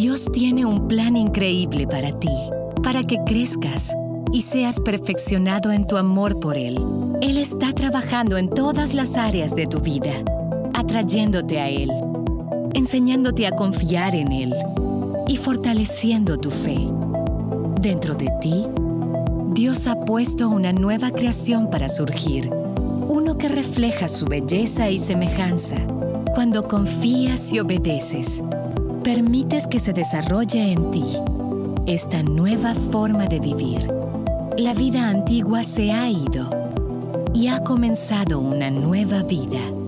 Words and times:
Dios 0.00 0.30
tiene 0.32 0.64
un 0.64 0.88
plan 0.88 1.14
increíble 1.14 1.86
para 1.86 2.18
ti, 2.18 2.32
para 2.82 3.04
que 3.04 3.18
crezcas 3.26 3.94
y 4.32 4.40
seas 4.40 4.80
perfeccionado 4.80 5.72
en 5.72 5.86
tu 5.86 5.98
amor 5.98 6.40
por 6.40 6.56
Él. 6.56 6.78
Él 7.20 7.36
está 7.36 7.74
trabajando 7.74 8.38
en 8.38 8.48
todas 8.48 8.94
las 8.94 9.18
áreas 9.18 9.54
de 9.54 9.66
tu 9.66 9.80
vida, 9.80 10.14
atrayéndote 10.72 11.60
a 11.60 11.68
Él, 11.68 11.90
enseñándote 12.72 13.46
a 13.46 13.50
confiar 13.50 14.16
en 14.16 14.32
Él 14.32 14.54
y 15.28 15.36
fortaleciendo 15.36 16.38
tu 16.38 16.50
fe. 16.50 16.78
Dentro 17.78 18.14
de 18.14 18.30
ti, 18.40 18.64
Dios 19.52 19.86
ha 19.86 20.00
puesto 20.00 20.48
una 20.48 20.72
nueva 20.72 21.10
creación 21.10 21.68
para 21.68 21.90
surgir, 21.90 22.48
uno 23.06 23.36
que 23.36 23.48
refleja 23.48 24.08
su 24.08 24.24
belleza 24.24 24.88
y 24.88 24.96
semejanza. 24.98 25.76
Cuando 26.34 26.66
confías 26.68 27.52
y 27.52 27.60
obedeces, 27.60 28.42
permites 29.00 29.66
que 29.66 29.78
se 29.78 29.92
desarrolle 29.92 30.72
en 30.72 30.90
ti 30.90 31.16
esta 31.86 32.22
nueva 32.22 32.74
forma 32.74 33.26
de 33.26 33.40
vivir. 33.40 33.92
La 34.58 34.74
vida 34.74 35.08
antigua 35.08 35.64
se 35.64 35.92
ha 35.92 36.08
ido 36.08 36.50
y 37.32 37.48
ha 37.48 37.62
comenzado 37.64 38.38
una 38.40 38.70
nueva 38.70 39.22
vida. 39.22 39.79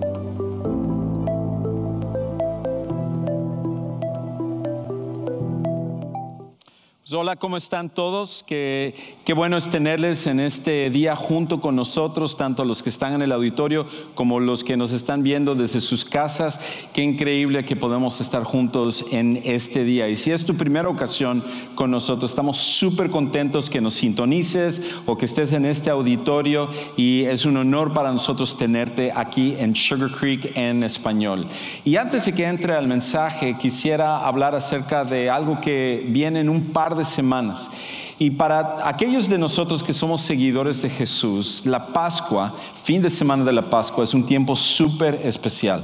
Hola, 7.15 7.35
¿cómo 7.35 7.57
están 7.57 7.91
todos? 7.91 8.43
Qué, 8.47 8.95
qué, 9.23 9.33
bueno 9.33 9.55
es 9.55 9.69
tenerles 9.69 10.25
en 10.25 10.39
este 10.39 10.89
día 10.89 11.15
junto 11.15 11.61
con 11.61 11.75
nosotros, 11.75 12.37
tanto 12.37 12.65
los 12.65 12.81
que 12.81 12.89
están 12.89 13.13
en 13.13 13.21
el 13.21 13.31
auditorio 13.31 13.85
como 14.15 14.39
los 14.39 14.63
que 14.63 14.77
nos 14.77 14.91
están 14.91 15.21
viendo 15.21 15.53
desde 15.53 15.79
sus 15.79 16.05
casas. 16.05 16.59
Qué 16.91 17.03
increíble 17.03 17.65
que 17.65 17.75
podemos 17.75 18.19
estar 18.19 18.43
juntos 18.43 19.05
en 19.11 19.39
este 19.43 19.83
día. 19.83 20.09
Y 20.09 20.15
si 20.15 20.31
es 20.31 20.43
tu 20.43 20.55
primera 20.55 20.89
ocasión 20.89 21.43
con 21.75 21.91
nosotros, 21.91 22.31
estamos 22.31 22.57
súper 22.57 23.11
contentos 23.11 23.69
que 23.69 23.79
nos 23.79 23.93
sintonices 23.93 24.81
o 25.05 25.15
que 25.15 25.25
estés 25.25 25.53
en 25.53 25.65
este 25.65 25.91
auditorio 25.91 26.67
y 26.97 27.25
es 27.25 27.45
un 27.45 27.57
honor 27.57 27.93
para 27.93 28.11
nosotros 28.11 28.57
tenerte 28.57 29.11
aquí 29.15 29.55
en 29.59 29.75
Sugar 29.75 30.09
Creek 30.09 30.57
en 30.57 30.81
español. 30.81 31.45
Y 31.85 31.97
antes 31.97 32.25
de 32.25 32.33
que 32.33 32.45
entre 32.47 32.73
al 32.73 32.87
mensaje, 32.87 33.55
quisiera 33.59 34.25
hablar 34.25 34.55
acerca 34.55 35.05
de 35.05 35.29
algo 35.29 35.61
que 35.61 36.05
viene 36.07 36.39
en 36.39 36.49
un 36.49 36.71
par 36.73 36.95
de 36.95 37.02
semanas. 37.07 37.69
Y 38.19 38.31
para 38.31 38.87
aquellos 38.87 39.27
de 39.27 39.37
nosotros 39.37 39.83
que 39.83 39.93
somos 39.93 40.21
seguidores 40.21 40.81
de 40.81 40.89
Jesús, 40.89 41.63
la 41.65 41.87
Pascua, 41.87 42.53
fin 42.81 43.01
de 43.01 43.09
semana 43.09 43.43
de 43.43 43.53
la 43.53 43.69
Pascua, 43.69 44.03
es 44.03 44.13
un 44.13 44.25
tiempo 44.25 44.55
súper 44.55 45.21
especial, 45.23 45.83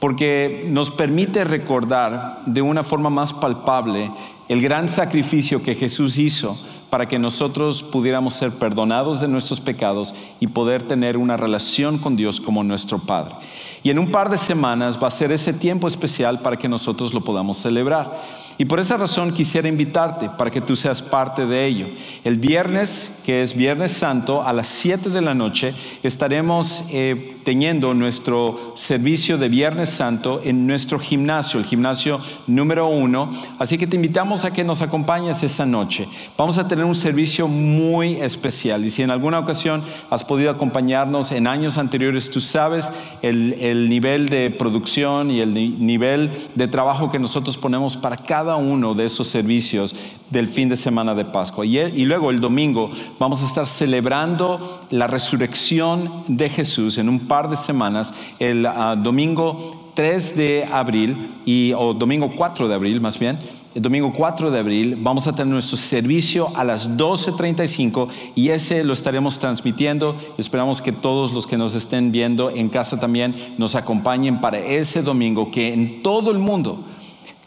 porque 0.00 0.66
nos 0.68 0.90
permite 0.90 1.44
recordar 1.44 2.42
de 2.46 2.62
una 2.62 2.82
forma 2.82 3.10
más 3.10 3.32
palpable 3.32 4.10
el 4.48 4.62
gran 4.62 4.88
sacrificio 4.88 5.62
que 5.62 5.74
Jesús 5.74 6.18
hizo 6.18 6.58
para 6.90 7.08
que 7.08 7.18
nosotros 7.18 7.82
pudiéramos 7.82 8.34
ser 8.34 8.52
perdonados 8.52 9.20
de 9.20 9.28
nuestros 9.28 9.60
pecados 9.60 10.14
y 10.40 10.46
poder 10.46 10.84
tener 10.84 11.16
una 11.16 11.36
relación 11.36 11.98
con 11.98 12.16
Dios 12.16 12.40
como 12.40 12.62
nuestro 12.62 12.98
Padre. 12.98 13.34
Y 13.82 13.90
en 13.90 13.98
un 13.98 14.10
par 14.10 14.30
de 14.30 14.38
semanas 14.38 14.98
va 15.02 15.08
a 15.08 15.10
ser 15.10 15.32
ese 15.32 15.52
tiempo 15.52 15.88
especial 15.88 16.40
para 16.40 16.56
que 16.56 16.68
nosotros 16.68 17.12
lo 17.12 17.22
podamos 17.22 17.56
celebrar. 17.56 18.22
Y 18.58 18.64
por 18.64 18.80
esa 18.80 18.96
razón 18.96 19.32
quisiera 19.32 19.68
invitarte 19.68 20.30
para 20.30 20.50
que 20.50 20.62
tú 20.62 20.76
seas 20.76 21.02
parte 21.02 21.46
de 21.46 21.66
ello. 21.66 21.88
El 22.24 22.38
viernes, 22.38 23.20
que 23.24 23.42
es 23.42 23.54
Viernes 23.54 23.92
Santo, 23.92 24.42
a 24.42 24.52
las 24.54 24.66
7 24.68 25.10
de 25.10 25.20
la 25.20 25.34
noche, 25.34 25.74
estaremos 26.02 26.84
eh, 26.90 27.36
teniendo 27.44 27.92
nuestro 27.92 28.72
servicio 28.74 29.36
de 29.36 29.50
Viernes 29.50 29.90
Santo 29.90 30.40
en 30.42 30.66
nuestro 30.66 30.98
gimnasio, 30.98 31.60
el 31.60 31.66
gimnasio 31.66 32.18
número 32.46 32.88
uno. 32.88 33.30
Así 33.58 33.76
que 33.76 33.86
te 33.86 33.96
invitamos 33.96 34.44
a 34.44 34.52
que 34.52 34.64
nos 34.64 34.80
acompañes 34.80 35.42
esa 35.42 35.66
noche. 35.66 36.08
Vamos 36.38 36.56
a 36.56 36.66
tener 36.66 36.86
un 36.86 36.94
servicio 36.94 37.48
muy 37.48 38.14
especial. 38.16 38.84
Y 38.86 38.90
si 38.90 39.02
en 39.02 39.10
alguna 39.10 39.38
ocasión 39.38 39.82
has 40.08 40.24
podido 40.24 40.50
acompañarnos 40.50 41.30
en 41.30 41.46
años 41.46 41.76
anteriores, 41.76 42.30
tú 42.30 42.40
sabes 42.40 42.90
el, 43.20 43.52
el 43.60 43.90
nivel 43.90 44.30
de 44.30 44.50
producción 44.50 45.30
y 45.30 45.40
el 45.40 45.52
nivel 45.52 46.30
de 46.54 46.68
trabajo 46.68 47.10
que 47.10 47.18
nosotros 47.18 47.58
ponemos 47.58 47.96
para 47.98 48.16
cada 48.16 48.45
uno 48.54 48.94
de 48.94 49.06
esos 49.06 49.26
servicios 49.26 49.92
del 50.30 50.46
fin 50.46 50.68
de 50.68 50.76
semana 50.76 51.16
de 51.16 51.24
Pascua. 51.24 51.66
Y, 51.66 51.78
y 51.78 52.04
luego 52.04 52.30
el 52.30 52.40
domingo 52.40 52.92
vamos 53.18 53.42
a 53.42 53.46
estar 53.46 53.66
celebrando 53.66 54.86
la 54.90 55.08
resurrección 55.08 56.22
de 56.28 56.48
Jesús 56.48 56.98
en 56.98 57.08
un 57.08 57.18
par 57.26 57.50
de 57.50 57.56
semanas, 57.56 58.14
el 58.38 58.64
ah, 58.66 58.94
domingo 58.96 59.90
3 59.94 60.36
de 60.36 60.68
abril 60.70 61.16
y, 61.44 61.72
o 61.72 61.94
domingo 61.94 62.30
4 62.36 62.68
de 62.68 62.74
abril 62.74 63.00
más 63.00 63.18
bien, 63.18 63.38
el 63.76 63.82
domingo 63.82 64.10
4 64.16 64.50
de 64.50 64.58
abril 64.58 64.96
vamos 64.98 65.26
a 65.26 65.32
tener 65.32 65.52
nuestro 65.52 65.76
servicio 65.76 66.48
a 66.54 66.64
las 66.64 66.88
12.35 66.96 68.08
y 68.34 68.48
ese 68.48 68.82
lo 68.84 68.94
estaremos 68.94 69.38
transmitiendo. 69.38 70.16
Esperamos 70.38 70.80
que 70.80 70.92
todos 70.92 71.34
los 71.34 71.46
que 71.46 71.58
nos 71.58 71.74
estén 71.74 72.10
viendo 72.10 72.48
en 72.48 72.70
casa 72.70 72.98
también 72.98 73.34
nos 73.58 73.74
acompañen 73.74 74.40
para 74.40 74.58
ese 74.58 75.02
domingo 75.02 75.50
que 75.50 75.74
en 75.74 76.02
todo 76.02 76.30
el 76.30 76.38
mundo 76.38 76.84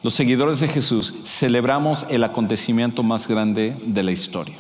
los 0.01 0.13
seguidores 0.13 0.59
de 0.59 0.67
Jesús 0.67 1.13
celebramos 1.25 2.05
el 2.09 2.23
acontecimiento 2.23 3.03
más 3.03 3.27
grande 3.27 3.75
de 3.85 4.03
la 4.03 4.11
historia. 4.11 4.55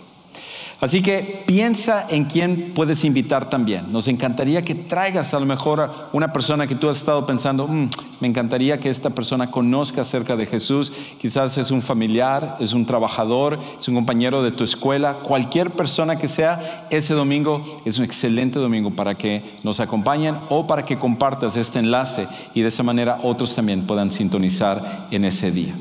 Así 0.81 1.01
que 1.01 1.43
piensa 1.45 2.07
en 2.09 2.23
quién 2.23 2.71
puedes 2.73 3.03
invitar 3.03 3.49
también. 3.49 3.91
Nos 3.91 4.07
encantaría 4.07 4.63
que 4.63 4.75
traigas 4.75 5.33
a 5.33 5.39
lo 5.39 5.45
mejor 5.45 5.81
a 5.81 6.07
una 6.13 6.31
persona 6.31 6.67
que 6.67 6.75
tú 6.75 6.87
has 6.87 6.97
estado 6.97 7.25
pensando, 7.25 7.67
mm, 7.67 7.89
me 8.21 8.29
encantaría 8.29 8.79
que 8.79 8.89
esta 8.89 9.09
persona 9.09 9.51
conozca 9.51 10.01
acerca 10.01 10.37
de 10.37 10.45
Jesús. 10.45 10.93
Quizás 11.19 11.57
es 11.57 11.69
un 11.69 11.81
familiar, 11.81 12.55
es 12.61 12.71
un 12.71 12.85
trabajador, 12.85 13.59
es 13.77 13.87
un 13.89 13.95
compañero 13.95 14.41
de 14.41 14.51
tu 14.51 14.63
escuela. 14.63 15.15
Cualquier 15.15 15.71
persona 15.71 16.17
que 16.17 16.29
sea, 16.29 16.87
ese 16.89 17.13
domingo 17.13 17.81
es 17.83 17.97
un 17.97 18.05
excelente 18.05 18.57
domingo 18.57 18.91
para 18.91 19.15
que 19.15 19.43
nos 19.63 19.81
acompañen 19.81 20.37
o 20.47 20.65
para 20.65 20.85
que 20.85 20.97
compartas 20.97 21.57
este 21.57 21.79
enlace 21.79 22.25
y 22.53 22.61
de 22.61 22.69
esa 22.69 22.83
manera 22.83 23.19
otros 23.23 23.53
también 23.53 23.85
puedan 23.85 24.13
sintonizar 24.13 25.07
en 25.11 25.25
ese 25.25 25.51
día. 25.51 25.73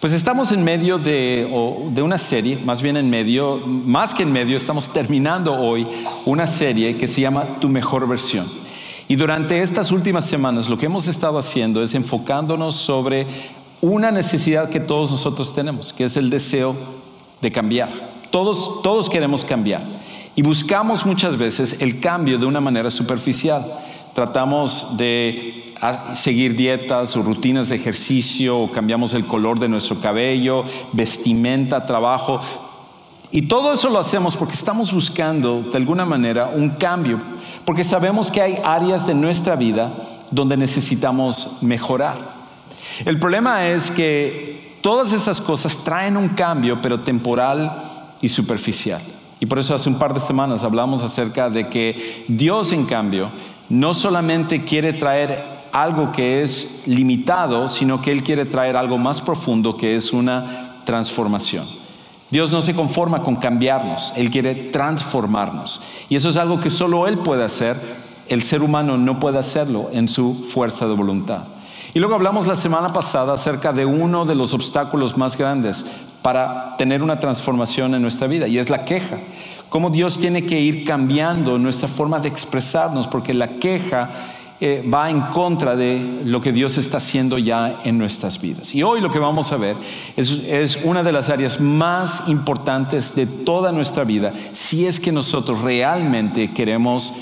Pues 0.00 0.12
estamos 0.12 0.52
en 0.52 0.62
medio 0.62 0.98
de, 0.98 1.48
una 2.02 2.18
serie, 2.18 2.58
más 2.64 2.82
bien 2.82 2.96
en 2.96 3.08
medio, 3.08 3.58
más 3.66 4.12
que 4.12 4.22
en 4.22 4.32
medio, 4.32 4.56
estamos 4.56 4.92
terminando 4.92 5.54
hoy 5.54 5.86
una 6.26 6.46
serie 6.46 6.96
que 6.96 7.06
se 7.06 7.20
llama 7.20 7.44
Tu 7.60 7.68
mejor 7.68 8.06
versión. 8.06 8.46
Y 9.08 9.16
durante 9.16 9.60
estas 9.62 9.90
últimas 9.90 10.26
semanas 10.26 10.68
lo 10.68 10.78
que 10.78 10.86
hemos 10.86 11.08
estado 11.08 11.38
haciendo 11.38 11.82
es 11.82 11.94
enfocándonos 11.94 12.74
sobre 12.74 13.26
una 13.80 14.10
necesidad 14.10 14.70
que 14.70 14.80
todos 14.80 15.10
nosotros 15.10 15.54
tenemos, 15.54 15.92
que 15.92 16.04
es 16.04 16.16
el 16.16 16.30
deseo 16.30 16.74
de 17.40 17.52
cambiar. 17.52 17.90
Todos, 18.30 18.82
todos 18.82 19.10
queremos 19.10 19.44
cambiar. 19.44 19.82
Y 20.36 20.42
buscamos 20.42 21.06
muchas 21.06 21.36
veces 21.36 21.76
el 21.80 22.00
cambio 22.00 22.38
de 22.38 22.46
una 22.46 22.60
manera 22.60 22.90
superficial. 22.90 23.64
Tratamos 24.14 24.96
de 24.96 25.63
seguir 26.14 26.56
dietas 26.56 27.16
o 27.16 27.22
rutinas 27.22 27.68
de 27.68 27.76
ejercicio, 27.76 28.58
o 28.58 28.72
cambiamos 28.72 29.12
el 29.12 29.26
color 29.26 29.58
de 29.58 29.68
nuestro 29.68 30.00
cabello, 30.00 30.64
vestimenta, 30.92 31.86
trabajo. 31.86 32.40
Y 33.30 33.42
todo 33.42 33.72
eso 33.72 33.90
lo 33.90 33.98
hacemos 33.98 34.36
porque 34.36 34.54
estamos 34.54 34.92
buscando 34.92 35.62
de 35.62 35.76
alguna 35.76 36.04
manera 36.04 36.52
un 36.54 36.70
cambio, 36.70 37.20
porque 37.64 37.84
sabemos 37.84 38.30
que 38.30 38.40
hay 38.40 38.58
áreas 38.64 39.06
de 39.06 39.14
nuestra 39.14 39.56
vida 39.56 39.92
donde 40.30 40.56
necesitamos 40.56 41.62
mejorar. 41.62 42.16
El 43.04 43.18
problema 43.18 43.66
es 43.66 43.90
que 43.90 44.78
todas 44.80 45.12
esas 45.12 45.40
cosas 45.40 45.78
traen 45.78 46.16
un 46.16 46.28
cambio, 46.28 46.80
pero 46.80 47.00
temporal 47.00 47.82
y 48.20 48.28
superficial. 48.28 49.00
Y 49.40 49.46
por 49.46 49.58
eso 49.58 49.74
hace 49.74 49.88
un 49.88 49.98
par 49.98 50.14
de 50.14 50.20
semanas 50.20 50.62
hablamos 50.62 51.02
acerca 51.02 51.50
de 51.50 51.68
que 51.68 52.24
Dios, 52.28 52.72
en 52.72 52.84
cambio, 52.84 53.30
no 53.68 53.94
solamente 53.94 54.64
quiere 54.64 54.92
traer 54.92 55.53
algo 55.74 56.12
que 56.12 56.40
es 56.44 56.84
limitado, 56.86 57.66
sino 57.66 58.00
que 58.00 58.12
Él 58.12 58.22
quiere 58.22 58.44
traer 58.44 58.76
algo 58.76 58.96
más 58.96 59.20
profundo 59.20 59.76
que 59.76 59.96
es 59.96 60.12
una 60.12 60.76
transformación. 60.84 61.66
Dios 62.30 62.52
no 62.52 62.62
se 62.62 62.76
conforma 62.76 63.22
con 63.22 63.34
cambiarnos, 63.34 64.12
Él 64.14 64.30
quiere 64.30 64.54
transformarnos. 64.54 65.80
Y 66.08 66.14
eso 66.14 66.30
es 66.30 66.36
algo 66.36 66.60
que 66.60 66.70
solo 66.70 67.08
Él 67.08 67.18
puede 67.18 67.42
hacer, 67.42 67.76
el 68.28 68.44
ser 68.44 68.62
humano 68.62 68.96
no 68.96 69.18
puede 69.18 69.38
hacerlo 69.38 69.90
en 69.92 70.06
su 70.06 70.44
fuerza 70.44 70.86
de 70.86 70.94
voluntad. 70.94 71.42
Y 71.92 71.98
luego 71.98 72.14
hablamos 72.14 72.46
la 72.46 72.56
semana 72.56 72.92
pasada 72.92 73.34
acerca 73.34 73.72
de 73.72 73.84
uno 73.84 74.24
de 74.24 74.36
los 74.36 74.54
obstáculos 74.54 75.16
más 75.16 75.36
grandes 75.36 75.84
para 76.22 76.76
tener 76.76 77.02
una 77.02 77.18
transformación 77.18 77.96
en 77.96 78.02
nuestra 78.02 78.28
vida, 78.28 78.46
y 78.46 78.58
es 78.58 78.70
la 78.70 78.84
queja. 78.84 79.18
Cómo 79.70 79.90
Dios 79.90 80.18
tiene 80.18 80.46
que 80.46 80.60
ir 80.60 80.84
cambiando 80.84 81.58
nuestra 81.58 81.88
forma 81.88 82.20
de 82.20 82.28
expresarnos, 82.28 83.08
porque 83.08 83.34
la 83.34 83.48
queja 83.58 84.10
eh, 84.60 84.84
va 84.88 85.10
en 85.10 85.20
contra 85.20 85.74
de 85.74 86.22
lo 86.24 86.40
que 86.40 86.52
Dios 86.52 86.78
está 86.78 86.98
haciendo 86.98 87.38
ya 87.38 87.80
en 87.84 87.98
nuestras 87.98 88.40
vidas. 88.40 88.74
Y 88.74 88.82
hoy 88.82 89.00
lo 89.00 89.10
que 89.10 89.18
vamos 89.18 89.50
a 89.50 89.56
ver 89.56 89.76
es, 90.16 90.78
una 90.84 91.02
de 91.02 91.12
las 91.12 91.28
áreas 91.28 91.60
más 91.60 92.28
importantes 92.28 93.14
de 93.16 93.26
toda 93.26 93.72
nuestra 93.72 94.04
vida, 94.04 94.32
si 94.52 94.86
es 94.86 95.00
que 95.00 95.10
nosotros 95.10 95.60
realmente 95.60 96.52
queremos 96.52 97.12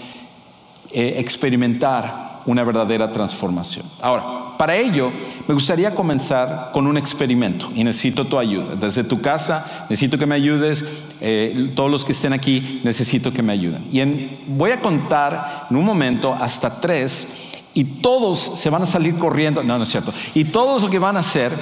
eh, 0.93 1.14
experimentar 1.19 2.31
una 2.47 2.65
verdadera 2.65 3.12
transformación. 3.12 3.85
Ahora, 4.00 4.56
para 4.59 4.77
ello, 4.77 5.11
me 5.49 5.55
gustaría 5.55 5.94
comenzar 5.94 6.71
con 6.73 6.87
un 6.87 6.97
experimento 6.97 7.71
y 7.75 7.83
necesito 7.83 8.27
tu 8.27 8.39
ayuda. 8.39 8.77
Desde 8.77 9.05
tu 9.05 9.21
casa, 9.21 9.87
necesito 9.89 10.19
que 10.19 10.27
me 10.27 10.35
ayudes. 10.35 10.85
Eh, 11.21 11.73
todos 11.75 11.91
los 11.91 12.05
que 12.05 12.12
estén 12.12 12.33
aquí, 12.33 12.81
necesito 12.85 13.33
que 13.33 13.43
me 13.43 13.53
ayuden. 13.53 13.85
Y 13.91 14.00
voy 14.47 14.71
a 14.71 14.81
contar 14.81 15.67
en 15.71 15.77
un 15.77 15.85
momento 15.85 16.33
hasta 16.33 16.81
tres 16.81 17.50
y 17.75 17.85
todos 17.85 18.39
se 18.39 18.71
van 18.71 18.83
a 18.83 18.87
salir 18.87 19.17
corriendo. 19.17 19.62
No, 19.62 19.79
no 19.79 19.85
es 19.85 19.91
cierto. 19.91 20.12
Y 20.35 20.45
todos 20.45 20.83
lo 20.83 20.91
que 20.91 20.99
van 20.99 21.17
a 21.17 21.21
hacer 21.21 21.53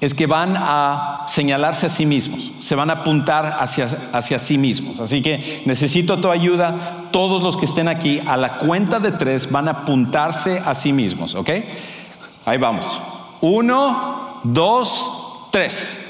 es 0.00 0.12
que 0.12 0.26
van 0.26 0.56
a 0.56 1.24
señalarse 1.26 1.86
a 1.86 1.88
sí 1.88 2.04
mismos, 2.04 2.50
se 2.58 2.74
van 2.74 2.90
a 2.90 2.94
apuntar 2.94 3.56
hacia, 3.58 3.86
hacia 4.12 4.38
sí 4.38 4.58
mismos. 4.58 5.00
Así 5.00 5.22
que 5.22 5.62
necesito 5.64 6.18
tu 6.18 6.30
ayuda. 6.30 7.08
Todos 7.10 7.42
los 7.42 7.56
que 7.56 7.64
estén 7.64 7.88
aquí, 7.88 8.20
a 8.26 8.36
la 8.36 8.58
cuenta 8.58 9.00
de 9.00 9.12
tres, 9.12 9.50
van 9.50 9.68
a 9.68 9.72
apuntarse 9.72 10.62
a 10.64 10.74
sí 10.74 10.92
mismos, 10.92 11.34
¿ok? 11.34 11.50
Ahí 12.44 12.58
vamos. 12.58 12.98
Uno, 13.40 14.40
dos, 14.44 15.48
tres. 15.50 16.02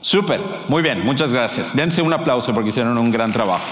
Súper, 0.00 0.40
muy 0.68 0.82
bien, 0.82 1.04
muchas 1.04 1.32
gracias. 1.32 1.74
Dense 1.74 2.02
un 2.02 2.12
aplauso 2.12 2.52
porque 2.52 2.70
hicieron 2.70 2.96
un 2.98 3.10
gran 3.10 3.32
trabajo. 3.32 3.64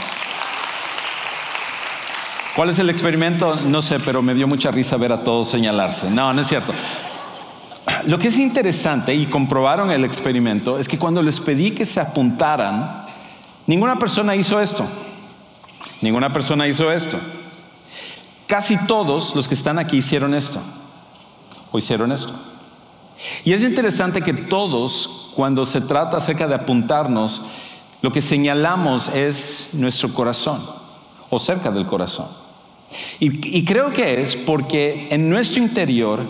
¿Cuál 2.54 2.70
es 2.70 2.78
el 2.78 2.88
experimento? 2.88 3.56
No 3.56 3.82
sé, 3.82 3.98
pero 3.98 4.22
me 4.22 4.32
dio 4.32 4.46
mucha 4.46 4.70
risa 4.70 4.96
ver 4.96 5.12
a 5.12 5.24
todos 5.24 5.48
señalarse. 5.48 6.08
No, 6.08 6.32
no 6.32 6.40
es 6.40 6.46
cierto. 6.46 6.72
Lo 8.06 8.18
que 8.18 8.28
es 8.28 8.38
interesante, 8.38 9.12
y 9.12 9.26
comprobaron 9.26 9.90
el 9.90 10.04
experimento, 10.04 10.78
es 10.78 10.86
que 10.86 10.96
cuando 10.96 11.20
les 11.20 11.40
pedí 11.40 11.72
que 11.72 11.84
se 11.84 12.00
apuntaran, 12.00 13.06
ninguna 13.66 13.98
persona 13.98 14.36
hizo 14.36 14.60
esto. 14.60 14.86
Ninguna 16.00 16.32
persona 16.32 16.68
hizo 16.68 16.92
esto. 16.92 17.18
Casi 18.46 18.76
todos 18.86 19.34
los 19.34 19.48
que 19.48 19.54
están 19.54 19.80
aquí 19.80 19.96
hicieron 19.96 20.32
esto. 20.32 20.60
O 21.72 21.78
hicieron 21.78 22.12
esto. 22.12 22.34
Y 23.44 23.52
es 23.52 23.62
interesante 23.62 24.22
que 24.22 24.32
todos, 24.32 25.30
cuando 25.34 25.64
se 25.64 25.80
trata 25.80 26.18
acerca 26.18 26.46
de 26.46 26.54
apuntarnos, 26.54 27.42
lo 28.00 28.12
que 28.12 28.20
señalamos 28.20 29.08
es 29.08 29.70
nuestro 29.72 30.12
corazón 30.12 30.60
o 31.30 31.38
cerca 31.40 31.72
del 31.72 31.86
corazón. 31.86 32.43
Y, 33.20 33.64
creo 33.64 33.92
que 33.92 34.22
es 34.22 34.36
porque 34.36 35.08
en 35.10 35.28
nuestro 35.28 35.62
interior 35.62 36.20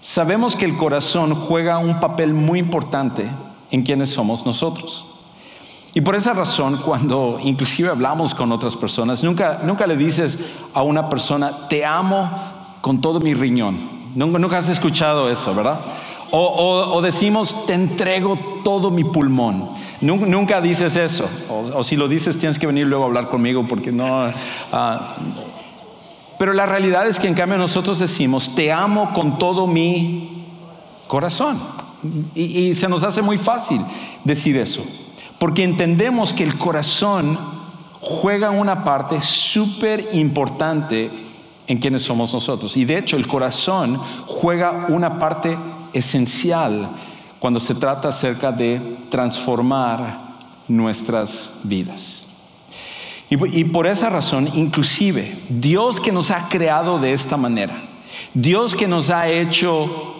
sabemos 0.00 0.56
que 0.56 0.64
el 0.64 0.76
corazón 0.76 1.34
juega 1.34 1.78
un 1.78 2.00
papel 2.00 2.32
muy 2.32 2.58
importante 2.58 3.26
en 3.70 3.82
quienes 3.82 4.10
somos 4.10 4.44
nosotros. 4.46 5.06
Y 5.92 6.02
por 6.02 6.14
esa 6.14 6.32
razón, 6.32 6.78
cuando 6.84 7.38
inclusive 7.42 7.88
hablamos 7.88 8.34
con 8.34 8.52
otras 8.52 8.76
personas, 8.76 9.24
nunca, 9.24 9.60
nunca 9.64 9.86
le 9.86 9.96
dices 9.96 10.38
a 10.72 10.82
una 10.82 11.08
persona, 11.08 11.68
te 11.68 11.84
amo 11.84 12.30
con 12.80 13.00
todo 13.00 13.18
mi 13.18 13.34
riñón. 13.34 13.76
Nunca, 14.14 14.58
has 14.58 14.68
escuchado 14.68 15.30
eso, 15.30 15.54
¿verdad? 15.54 15.80
O, 16.32 17.00
decimos, 17.02 17.66
te 17.66 17.74
entrego 17.74 18.38
todo 18.62 18.90
mi 18.90 19.02
pulmón. 19.02 19.70
Nunca, 20.00 20.60
dices 20.60 20.94
eso. 20.96 21.28
O, 21.74 21.82
si 21.82 21.96
lo 21.96 22.06
dices, 22.08 22.38
tienes 22.38 22.58
que 22.58 22.66
venir 22.66 22.86
luego 22.86 23.04
a 23.04 23.06
hablar 23.08 23.28
conmigo 23.28 23.66
porque 23.68 23.90
no... 23.90 24.32
Ah, 24.72 25.16
pero 26.40 26.54
la 26.54 26.64
realidad 26.64 27.06
es 27.06 27.18
que 27.18 27.28
en 27.28 27.34
cambio 27.34 27.58
nosotros 27.58 27.98
decimos, 27.98 28.54
te 28.54 28.72
amo 28.72 29.12
con 29.12 29.38
todo 29.38 29.66
mi 29.66 30.46
corazón. 31.06 31.60
Y, 32.34 32.72
se 32.72 32.88
nos 32.88 33.04
hace 33.04 33.20
muy 33.20 33.36
fácil 33.36 33.82
decir 34.24 34.56
eso, 34.56 34.82
porque 35.38 35.64
entendemos 35.64 36.32
que 36.32 36.44
el 36.44 36.56
corazón 36.56 37.38
juega 38.00 38.52
una 38.52 38.84
parte 38.84 39.20
súper 39.20 40.08
importante 40.14 41.10
en 41.66 41.76
quienes 41.76 42.04
somos 42.04 42.32
nosotros. 42.32 42.74
Y 42.74 42.86
de 42.86 42.96
hecho 42.96 43.18
el 43.18 43.26
corazón 43.26 44.00
juega 44.26 44.86
una 44.88 45.18
parte 45.18 45.58
esencial 45.92 46.88
cuando 47.38 47.60
se 47.60 47.74
trata 47.74 48.08
acerca 48.08 48.50
de 48.50 48.80
transformar 49.10 50.20
nuestras 50.68 51.60
vidas. 51.64 52.29
Y, 53.30 53.64
por 53.64 53.86
esa 53.86 54.10
razón, 54.10 54.48
inclusive, 54.54 55.38
Dios 55.48 56.00
que 56.00 56.10
nos 56.10 56.32
ha 56.32 56.48
creado 56.48 56.98
de 56.98 57.12
esta 57.12 57.36
manera, 57.36 57.76
Dios 58.34 58.74
que 58.74 58.88
nos 58.88 59.08
ha 59.08 59.28
hecho 59.28 60.16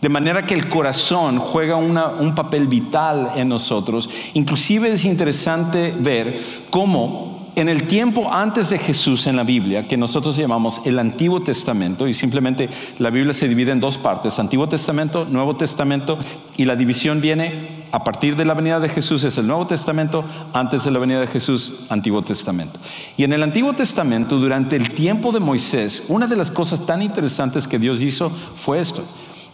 de 0.00 0.08
manera 0.08 0.46
que 0.46 0.54
el 0.54 0.68
corazón 0.68 1.38
juega 1.38 1.76
un 1.76 2.34
papel 2.34 2.66
vital 2.68 3.32
en 3.36 3.48
nosotros, 3.48 4.08
inclusive 4.32 4.90
es 4.90 5.04
interesante 5.04 5.94
ver 5.96 6.42
cómo 6.70 7.31
en 7.54 7.68
el 7.68 7.86
tiempo 7.86 8.32
antes 8.32 8.70
de 8.70 8.78
Jesús 8.78 9.26
en 9.26 9.36
la 9.36 9.44
Biblia, 9.44 9.86
que 9.86 9.96
nosotros 9.96 10.36
llamamos 10.36 10.80
el 10.86 10.98
Antiguo 10.98 11.42
Testamento, 11.42 12.08
y 12.08 12.14
simplemente 12.14 12.68
la 12.98 13.10
Biblia 13.10 13.32
se 13.32 13.48
divide 13.48 13.72
en 13.72 13.80
dos 13.80 13.98
partes, 13.98 14.38
Antiguo 14.38 14.68
Testamento, 14.68 15.26
Nuevo 15.28 15.56
Testamento, 15.56 16.18
y 16.56 16.64
la 16.64 16.76
división 16.76 17.20
viene 17.20 17.82
a 17.92 18.04
partir 18.04 18.36
de 18.36 18.46
la 18.46 18.54
venida 18.54 18.80
de 18.80 18.88
Jesús, 18.88 19.22
es 19.24 19.36
el 19.36 19.46
Nuevo 19.46 19.66
Testamento, 19.66 20.24
antes 20.54 20.84
de 20.84 20.90
la 20.90 20.98
venida 20.98 21.20
de 21.20 21.26
Jesús, 21.26 21.86
Antiguo 21.90 22.22
Testamento. 22.22 22.80
Y 23.18 23.24
en 23.24 23.34
el 23.34 23.42
Antiguo 23.42 23.74
Testamento, 23.74 24.38
durante 24.38 24.76
el 24.76 24.92
tiempo 24.92 25.30
de 25.30 25.40
Moisés, 25.40 26.04
una 26.08 26.26
de 26.26 26.36
las 26.36 26.50
cosas 26.50 26.86
tan 26.86 27.02
interesantes 27.02 27.68
que 27.68 27.78
Dios 27.78 28.00
hizo 28.00 28.30
fue 28.30 28.80
esto, 28.80 29.04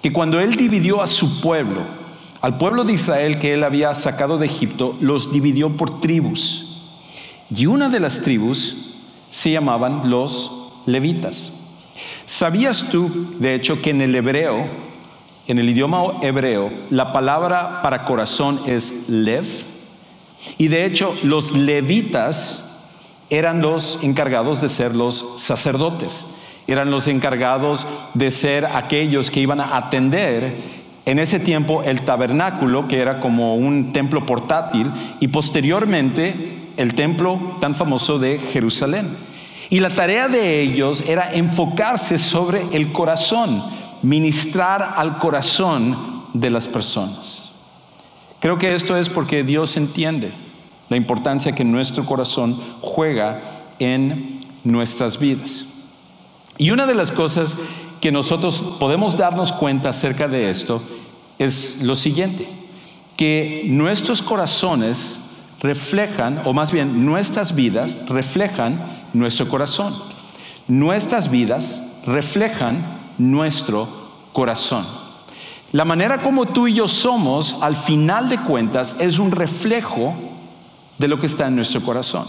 que 0.00 0.12
cuando 0.12 0.38
Él 0.38 0.54
dividió 0.54 1.02
a 1.02 1.08
su 1.08 1.40
pueblo, 1.40 1.80
al 2.40 2.58
pueblo 2.58 2.84
de 2.84 2.92
Israel 2.92 3.40
que 3.40 3.54
Él 3.54 3.64
había 3.64 3.92
sacado 3.94 4.38
de 4.38 4.46
Egipto, 4.46 4.96
los 5.00 5.32
dividió 5.32 5.76
por 5.76 6.00
tribus. 6.00 6.67
Y 7.54 7.66
una 7.66 7.88
de 7.88 8.00
las 8.00 8.20
tribus 8.20 8.76
se 9.30 9.50
llamaban 9.50 10.10
los 10.10 10.50
levitas. 10.86 11.52
¿Sabías 12.26 12.86
tú, 12.90 13.34
de 13.38 13.54
hecho, 13.54 13.80
que 13.80 13.90
en 13.90 14.02
el 14.02 14.14
hebreo, 14.14 14.66
en 15.46 15.58
el 15.58 15.68
idioma 15.68 16.02
hebreo, 16.20 16.70
la 16.90 17.12
palabra 17.12 17.80
para 17.82 18.04
corazón 18.04 18.60
es 18.66 19.08
lev? 19.08 19.46
Y 20.58 20.68
de 20.68 20.84
hecho, 20.84 21.14
los 21.22 21.52
levitas 21.52 22.68
eran 23.30 23.60
los 23.60 23.98
encargados 24.02 24.60
de 24.60 24.68
ser 24.68 24.94
los 24.94 25.24
sacerdotes, 25.38 26.26
eran 26.66 26.90
los 26.90 27.08
encargados 27.08 27.86
de 28.14 28.30
ser 28.30 28.66
aquellos 28.66 29.30
que 29.30 29.40
iban 29.40 29.60
a 29.60 29.76
atender 29.76 30.54
en 31.06 31.18
ese 31.18 31.40
tiempo 31.40 31.82
el 31.82 32.02
tabernáculo, 32.02 32.86
que 32.86 32.98
era 32.98 33.20
como 33.20 33.56
un 33.56 33.94
templo 33.94 34.26
portátil, 34.26 34.90
y 35.20 35.28
posteriormente 35.28 36.57
el 36.78 36.94
templo 36.94 37.56
tan 37.60 37.74
famoso 37.74 38.18
de 38.18 38.38
Jerusalén. 38.38 39.16
Y 39.68 39.80
la 39.80 39.90
tarea 39.90 40.28
de 40.28 40.62
ellos 40.62 41.02
era 41.06 41.34
enfocarse 41.34 42.16
sobre 42.16 42.64
el 42.72 42.92
corazón, 42.92 43.62
ministrar 44.02 44.94
al 44.96 45.18
corazón 45.18 46.24
de 46.32 46.48
las 46.48 46.68
personas. 46.68 47.42
Creo 48.40 48.58
que 48.58 48.74
esto 48.74 48.96
es 48.96 49.10
porque 49.10 49.42
Dios 49.42 49.76
entiende 49.76 50.32
la 50.88 50.96
importancia 50.96 51.52
que 51.52 51.64
nuestro 51.64 52.06
corazón 52.06 52.58
juega 52.80 53.40
en 53.78 54.40
nuestras 54.62 55.18
vidas. 55.18 55.66
Y 56.56 56.70
una 56.70 56.86
de 56.86 56.94
las 56.94 57.10
cosas 57.10 57.56
que 58.00 58.12
nosotros 58.12 58.62
podemos 58.78 59.18
darnos 59.18 59.50
cuenta 59.50 59.88
acerca 59.88 60.28
de 60.28 60.48
esto 60.48 60.80
es 61.38 61.82
lo 61.82 61.96
siguiente, 61.96 62.48
que 63.16 63.64
nuestros 63.66 64.22
corazones 64.22 65.18
reflejan, 65.60 66.42
o 66.44 66.52
más 66.52 66.72
bien 66.72 67.04
nuestras 67.04 67.54
vidas 67.54 68.02
reflejan 68.08 68.80
nuestro 69.12 69.48
corazón. 69.48 69.94
Nuestras 70.68 71.30
vidas 71.30 71.82
reflejan 72.06 72.84
nuestro 73.18 73.88
corazón. 74.32 74.84
La 75.72 75.84
manera 75.84 76.22
como 76.22 76.46
tú 76.46 76.66
y 76.66 76.74
yo 76.74 76.88
somos, 76.88 77.58
al 77.60 77.76
final 77.76 78.28
de 78.28 78.38
cuentas, 78.38 78.96
es 78.98 79.18
un 79.18 79.30
reflejo 79.30 80.14
de 80.96 81.08
lo 81.08 81.20
que 81.20 81.26
está 81.26 81.48
en 81.48 81.56
nuestro 81.56 81.82
corazón. 81.82 82.26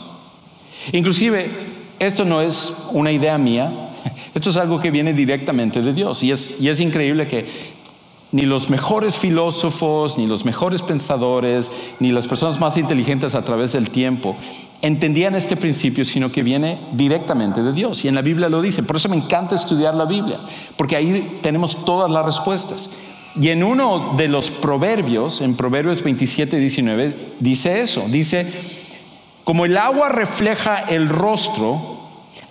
Inclusive, 0.91 1.50
esto 2.00 2.25
no 2.25 2.41
es 2.41 2.88
una 2.91 3.12
idea 3.12 3.38
mía, 3.38 3.71
esto 4.33 4.50
es 4.50 4.57
algo 4.57 4.79
que 4.79 4.91
viene 4.91 5.13
directamente 5.13 5.81
de 5.81 5.93
Dios. 5.93 6.24
Y 6.24 6.31
es, 6.31 6.59
y 6.59 6.69
es 6.69 6.79
increíble 6.79 7.27
que 7.27 7.45
ni 8.31 8.43
los 8.43 8.69
mejores 8.69 9.17
filósofos, 9.17 10.17
ni 10.17 10.27
los 10.27 10.45
mejores 10.45 10.81
pensadores, 10.81 11.71
ni 12.00 12.12
las 12.12 12.27
personas 12.27 12.59
más 12.59 12.77
inteligentes 12.77 13.36
a 13.36 13.43
través 13.43 13.74
del 13.74 13.89
tiempo 13.89 14.36
entendían 14.81 15.36
este 15.36 15.57
principio, 15.57 16.05
sino 16.05 16.31
que 16.31 16.43
viene 16.43 16.79
directamente 16.93 17.62
de 17.62 17.74
Dios. 17.74 18.05
Y 18.05 18.07
en 18.07 18.15
la 18.15 18.21
Biblia 18.21 18.50
lo 18.50 18.62
dice. 18.62 18.83
Por 18.83 18.95
eso 18.95 19.09
me 19.09 19.15
encanta 19.15 19.55
estudiar 19.55 19.95
la 19.95 20.05
Biblia, 20.05 20.39
porque 20.77 20.95
ahí 20.95 21.39
tenemos 21.41 21.83
todas 21.86 22.09
las 22.09 22.25
respuestas. 22.25 22.89
Y 23.39 23.50
en 23.50 23.63
uno 23.63 24.15
de 24.17 24.27
los 24.27 24.50
proverbios, 24.50 25.41
en 25.41 25.55
Proverbios 25.55 26.03
27, 26.03 26.57
19, 26.57 27.33
dice 27.39 27.81
eso. 27.81 28.05
Dice, 28.07 28.51
como 29.43 29.65
el 29.65 29.77
agua 29.77 30.09
refleja 30.09 30.79
el 30.79 31.09
rostro, 31.09 32.00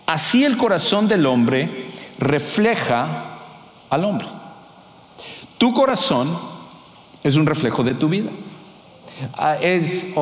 así 0.06 0.44
el 0.44 0.56
corazón 0.56 1.08
del 1.08 1.26
hombre 1.26 1.87
refleja 2.18 3.38
al 3.90 4.04
hombre. 4.04 4.28
Tu 5.59 5.73
corazón 5.75 6.29
es 7.23 7.37
un 7.37 7.47
reflejo 7.47 7.83
de 7.83 7.95
tu 7.95 8.09
vida. 8.09 8.31
Ah, 9.37 9.57
es, 9.61 10.15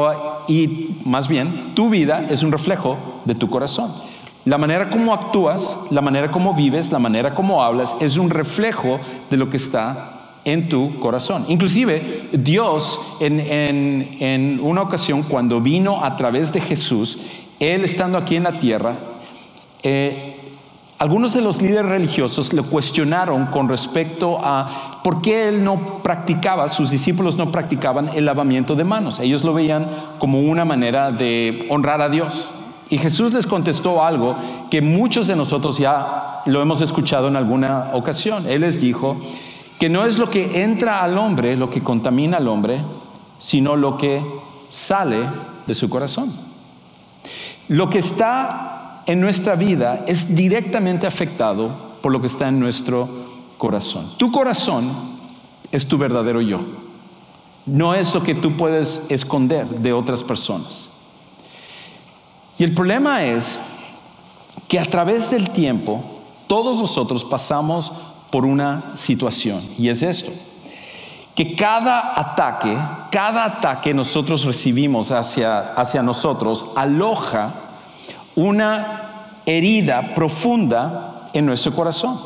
y 0.48 0.96
más 1.04 1.28
bien, 1.28 1.74
tu 1.74 1.90
vida 1.90 2.26
es 2.30 2.42
un 2.42 2.50
reflejo 2.50 2.96
de 3.26 3.34
tu 3.34 3.48
corazón. 3.50 3.92
La 4.46 4.58
manera 4.58 4.88
como 4.88 5.12
actúas, 5.12 5.76
la 5.90 6.00
manera 6.00 6.30
como 6.30 6.54
vives, 6.54 6.92
la 6.92 6.98
manera 6.98 7.34
como 7.34 7.62
hablas 7.62 7.96
es 8.00 8.16
un 8.16 8.30
reflejo 8.30 9.00
de 9.28 9.36
lo 9.36 9.50
que 9.50 9.56
está 9.56 10.16
en 10.44 10.68
tu 10.68 10.98
corazón. 11.00 11.44
Inclusive 11.48 12.28
Dios 12.32 13.00
en, 13.18 13.40
en, 13.40 14.60
una 14.62 14.82
ocasión 14.82 15.24
cuando 15.24 15.60
vino 15.60 16.02
a 16.02 16.16
través 16.16 16.52
de 16.52 16.60
Jesús, 16.60 17.18
Él 17.58 17.84
estando 17.84 18.16
aquí 18.16 18.36
en 18.36 18.44
la 18.44 18.52
tierra, 18.52 18.94
eh, 19.82 20.35
algunos 20.98 21.34
de 21.34 21.42
los 21.42 21.60
líderes 21.60 21.90
religiosos 21.90 22.54
le 22.54 22.62
cuestionaron 22.62 23.46
con 23.46 23.68
respecto 23.68 24.38
a 24.42 25.00
por 25.04 25.20
qué 25.20 25.48
él 25.48 25.62
no 25.62 26.00
practicaba, 26.02 26.68
sus 26.68 26.90
discípulos 26.90 27.36
no 27.36 27.50
practicaban 27.50 28.10
el 28.14 28.24
lavamiento 28.24 28.74
de 28.74 28.84
manos. 28.84 29.18
Ellos 29.20 29.44
lo 29.44 29.52
veían 29.52 29.88
como 30.18 30.40
una 30.40 30.64
manera 30.64 31.12
de 31.12 31.66
honrar 31.68 32.00
a 32.00 32.08
Dios. 32.08 32.48
Y 32.88 32.96
Jesús 32.96 33.34
les 33.34 33.46
contestó 33.46 34.02
algo 34.02 34.36
que 34.70 34.80
muchos 34.80 35.26
de 35.26 35.36
nosotros 35.36 35.76
ya 35.76 36.40
lo 36.46 36.62
hemos 36.62 36.80
escuchado 36.80 37.28
en 37.28 37.36
alguna 37.36 37.90
ocasión. 37.92 38.46
Él 38.48 38.62
les 38.62 38.80
dijo 38.80 39.16
que 39.78 39.90
no 39.90 40.06
es 40.06 40.16
lo 40.16 40.30
que 40.30 40.62
entra 40.62 41.02
al 41.02 41.18
hombre 41.18 41.56
lo 41.56 41.68
que 41.68 41.82
contamina 41.82 42.38
al 42.38 42.48
hombre, 42.48 42.80
sino 43.38 43.76
lo 43.76 43.98
que 43.98 44.24
sale 44.70 45.18
de 45.66 45.74
su 45.74 45.90
corazón. 45.90 46.32
Lo 47.68 47.90
que 47.90 47.98
está 47.98 48.75
en 49.06 49.20
nuestra 49.20 49.54
vida 49.54 50.04
es 50.06 50.34
directamente 50.34 51.06
afectado 51.06 51.96
por 52.02 52.12
lo 52.12 52.20
que 52.20 52.26
está 52.26 52.48
en 52.48 52.60
nuestro 52.60 53.08
corazón. 53.56 54.10
Tu 54.16 54.30
corazón 54.30 54.90
es 55.72 55.86
tu 55.86 55.96
verdadero 55.96 56.40
yo. 56.40 56.60
No 57.66 57.94
es 57.94 58.14
lo 58.14 58.22
que 58.22 58.34
tú 58.34 58.56
puedes 58.56 59.06
esconder 59.08 59.66
de 59.68 59.92
otras 59.92 60.22
personas. 60.22 60.88
Y 62.58 62.64
el 62.64 62.74
problema 62.74 63.24
es 63.24 63.58
que 64.68 64.78
a 64.80 64.84
través 64.84 65.30
del 65.30 65.50
tiempo 65.50 66.02
todos 66.46 66.76
nosotros 66.78 67.24
pasamos 67.24 67.92
por 68.30 68.44
una 68.44 68.96
situación 68.96 69.62
y 69.78 69.88
es 69.88 70.02
esto, 70.02 70.32
que 71.34 71.54
cada 71.54 72.18
ataque, 72.18 72.76
cada 73.10 73.44
ataque 73.44 73.92
nosotros 73.92 74.44
recibimos 74.44 75.10
hacia, 75.10 75.74
hacia 75.74 76.02
nosotros 76.02 76.66
aloja 76.76 77.65
una 78.36 79.32
herida 79.46 80.14
profunda 80.14 81.28
en 81.32 81.46
nuestro 81.46 81.74
corazón. 81.74 82.18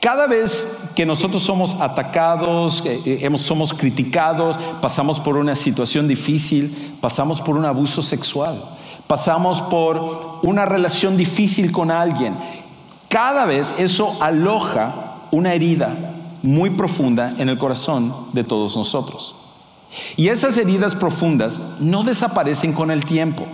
Cada 0.00 0.26
vez 0.26 0.90
que 0.94 1.06
nosotros 1.06 1.42
somos 1.42 1.80
atacados, 1.80 2.82
eh, 2.84 3.30
somos 3.36 3.72
criticados, 3.72 4.58
pasamos 4.82 5.18
por 5.18 5.38
una 5.38 5.56
situación 5.56 6.06
difícil, 6.06 6.98
pasamos 7.00 7.40
por 7.40 7.56
un 7.56 7.64
abuso 7.64 8.02
sexual, 8.02 8.62
pasamos 9.06 9.62
por 9.62 10.40
una 10.42 10.66
relación 10.66 11.16
difícil 11.16 11.72
con 11.72 11.90
alguien, 11.90 12.34
cada 13.08 13.46
vez 13.46 13.74
eso 13.78 14.14
aloja 14.20 14.92
una 15.30 15.54
herida 15.54 15.96
muy 16.42 16.68
profunda 16.70 17.34
en 17.38 17.48
el 17.48 17.56
corazón 17.56 18.14
de 18.34 18.44
todos 18.44 18.76
nosotros. 18.76 19.34
Y 20.16 20.28
esas 20.28 20.56
heridas 20.58 20.94
profundas 20.94 21.60
no 21.80 22.02
desaparecen 22.02 22.72
con 22.74 22.90
el 22.90 23.04
tiempo. 23.04 23.46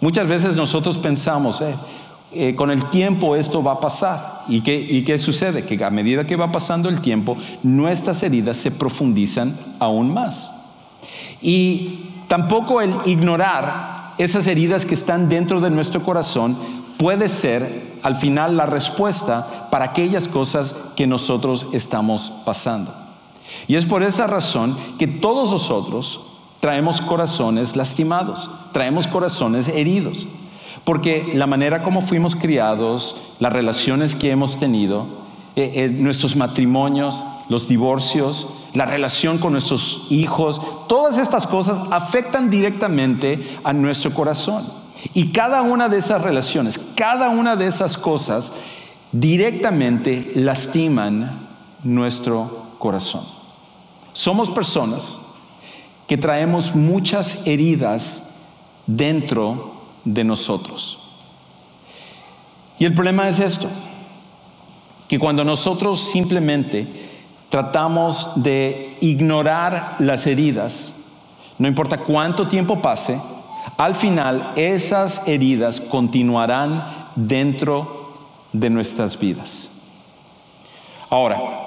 Muchas 0.00 0.26
veces 0.26 0.56
nosotros 0.56 0.98
pensamos, 0.98 1.60
eh, 1.60 1.74
eh, 2.34 2.54
con 2.54 2.70
el 2.70 2.88
tiempo 2.90 3.36
esto 3.36 3.62
va 3.62 3.72
a 3.72 3.80
pasar. 3.80 4.42
¿Y 4.48 4.62
qué, 4.62 4.74
¿Y 4.74 5.02
qué 5.02 5.18
sucede? 5.18 5.64
Que 5.64 5.82
a 5.84 5.90
medida 5.90 6.26
que 6.26 6.36
va 6.36 6.50
pasando 6.50 6.88
el 6.88 7.00
tiempo, 7.00 7.36
nuestras 7.62 8.22
heridas 8.22 8.56
se 8.56 8.70
profundizan 8.70 9.56
aún 9.78 10.12
más. 10.12 10.50
Y 11.40 12.10
tampoco 12.28 12.80
el 12.80 12.94
ignorar 13.04 14.14
esas 14.18 14.46
heridas 14.46 14.84
que 14.84 14.94
están 14.94 15.28
dentro 15.28 15.60
de 15.60 15.70
nuestro 15.70 16.02
corazón 16.02 16.56
puede 16.96 17.28
ser 17.28 17.92
al 18.02 18.16
final 18.16 18.56
la 18.56 18.66
respuesta 18.66 19.68
para 19.70 19.86
aquellas 19.86 20.28
cosas 20.28 20.74
que 20.96 21.06
nosotros 21.06 21.66
estamos 21.72 22.32
pasando. 22.44 22.94
Y 23.66 23.76
es 23.76 23.86
por 23.86 24.02
esa 24.02 24.26
razón 24.26 24.76
que 24.98 25.06
todos 25.06 25.50
nosotros 25.50 26.31
traemos 26.62 27.00
corazones 27.00 27.74
lastimados, 27.74 28.48
traemos 28.70 29.08
corazones 29.08 29.66
heridos, 29.66 30.28
porque 30.84 31.32
la 31.34 31.48
manera 31.48 31.82
como 31.82 32.02
fuimos 32.02 32.36
criados, 32.36 33.16
las 33.40 33.52
relaciones 33.52 34.14
que 34.14 34.30
hemos 34.30 34.60
tenido, 34.60 35.08
eh, 35.56 35.72
eh, 35.74 35.88
nuestros 35.88 36.36
matrimonios, 36.36 37.24
los 37.48 37.66
divorcios, 37.66 38.46
la 38.74 38.84
relación 38.84 39.38
con 39.38 39.50
nuestros 39.50 40.06
hijos, 40.10 40.60
todas 40.86 41.18
estas 41.18 41.48
cosas 41.48 41.80
afectan 41.90 42.48
directamente 42.48 43.44
a 43.64 43.72
nuestro 43.72 44.14
corazón. 44.14 44.64
Y 45.14 45.32
cada 45.32 45.62
una 45.62 45.88
de 45.88 45.98
esas 45.98 46.22
relaciones, 46.22 46.78
cada 46.94 47.30
una 47.30 47.56
de 47.56 47.66
esas 47.66 47.98
cosas 47.98 48.52
directamente 49.10 50.30
lastiman 50.36 51.48
nuestro 51.82 52.66
corazón. 52.78 53.24
Somos 54.12 54.48
personas 54.48 55.16
que 56.06 56.16
traemos 56.16 56.74
muchas 56.74 57.46
heridas 57.46 58.36
dentro 58.86 59.72
de 60.04 60.24
nosotros. 60.24 60.98
Y 62.78 62.84
el 62.84 62.94
problema 62.94 63.28
es 63.28 63.38
esto, 63.38 63.68
que 65.08 65.18
cuando 65.18 65.44
nosotros 65.44 66.00
simplemente 66.00 66.86
tratamos 67.48 68.32
de 68.36 68.96
ignorar 69.00 69.96
las 69.98 70.26
heridas, 70.26 70.94
no 71.58 71.68
importa 71.68 71.98
cuánto 71.98 72.48
tiempo 72.48 72.80
pase, 72.80 73.20
al 73.76 73.94
final 73.94 74.52
esas 74.56 75.26
heridas 75.28 75.80
continuarán 75.80 76.84
dentro 77.14 78.14
de 78.52 78.70
nuestras 78.70 79.18
vidas. 79.18 79.70
Ahora, 81.10 81.61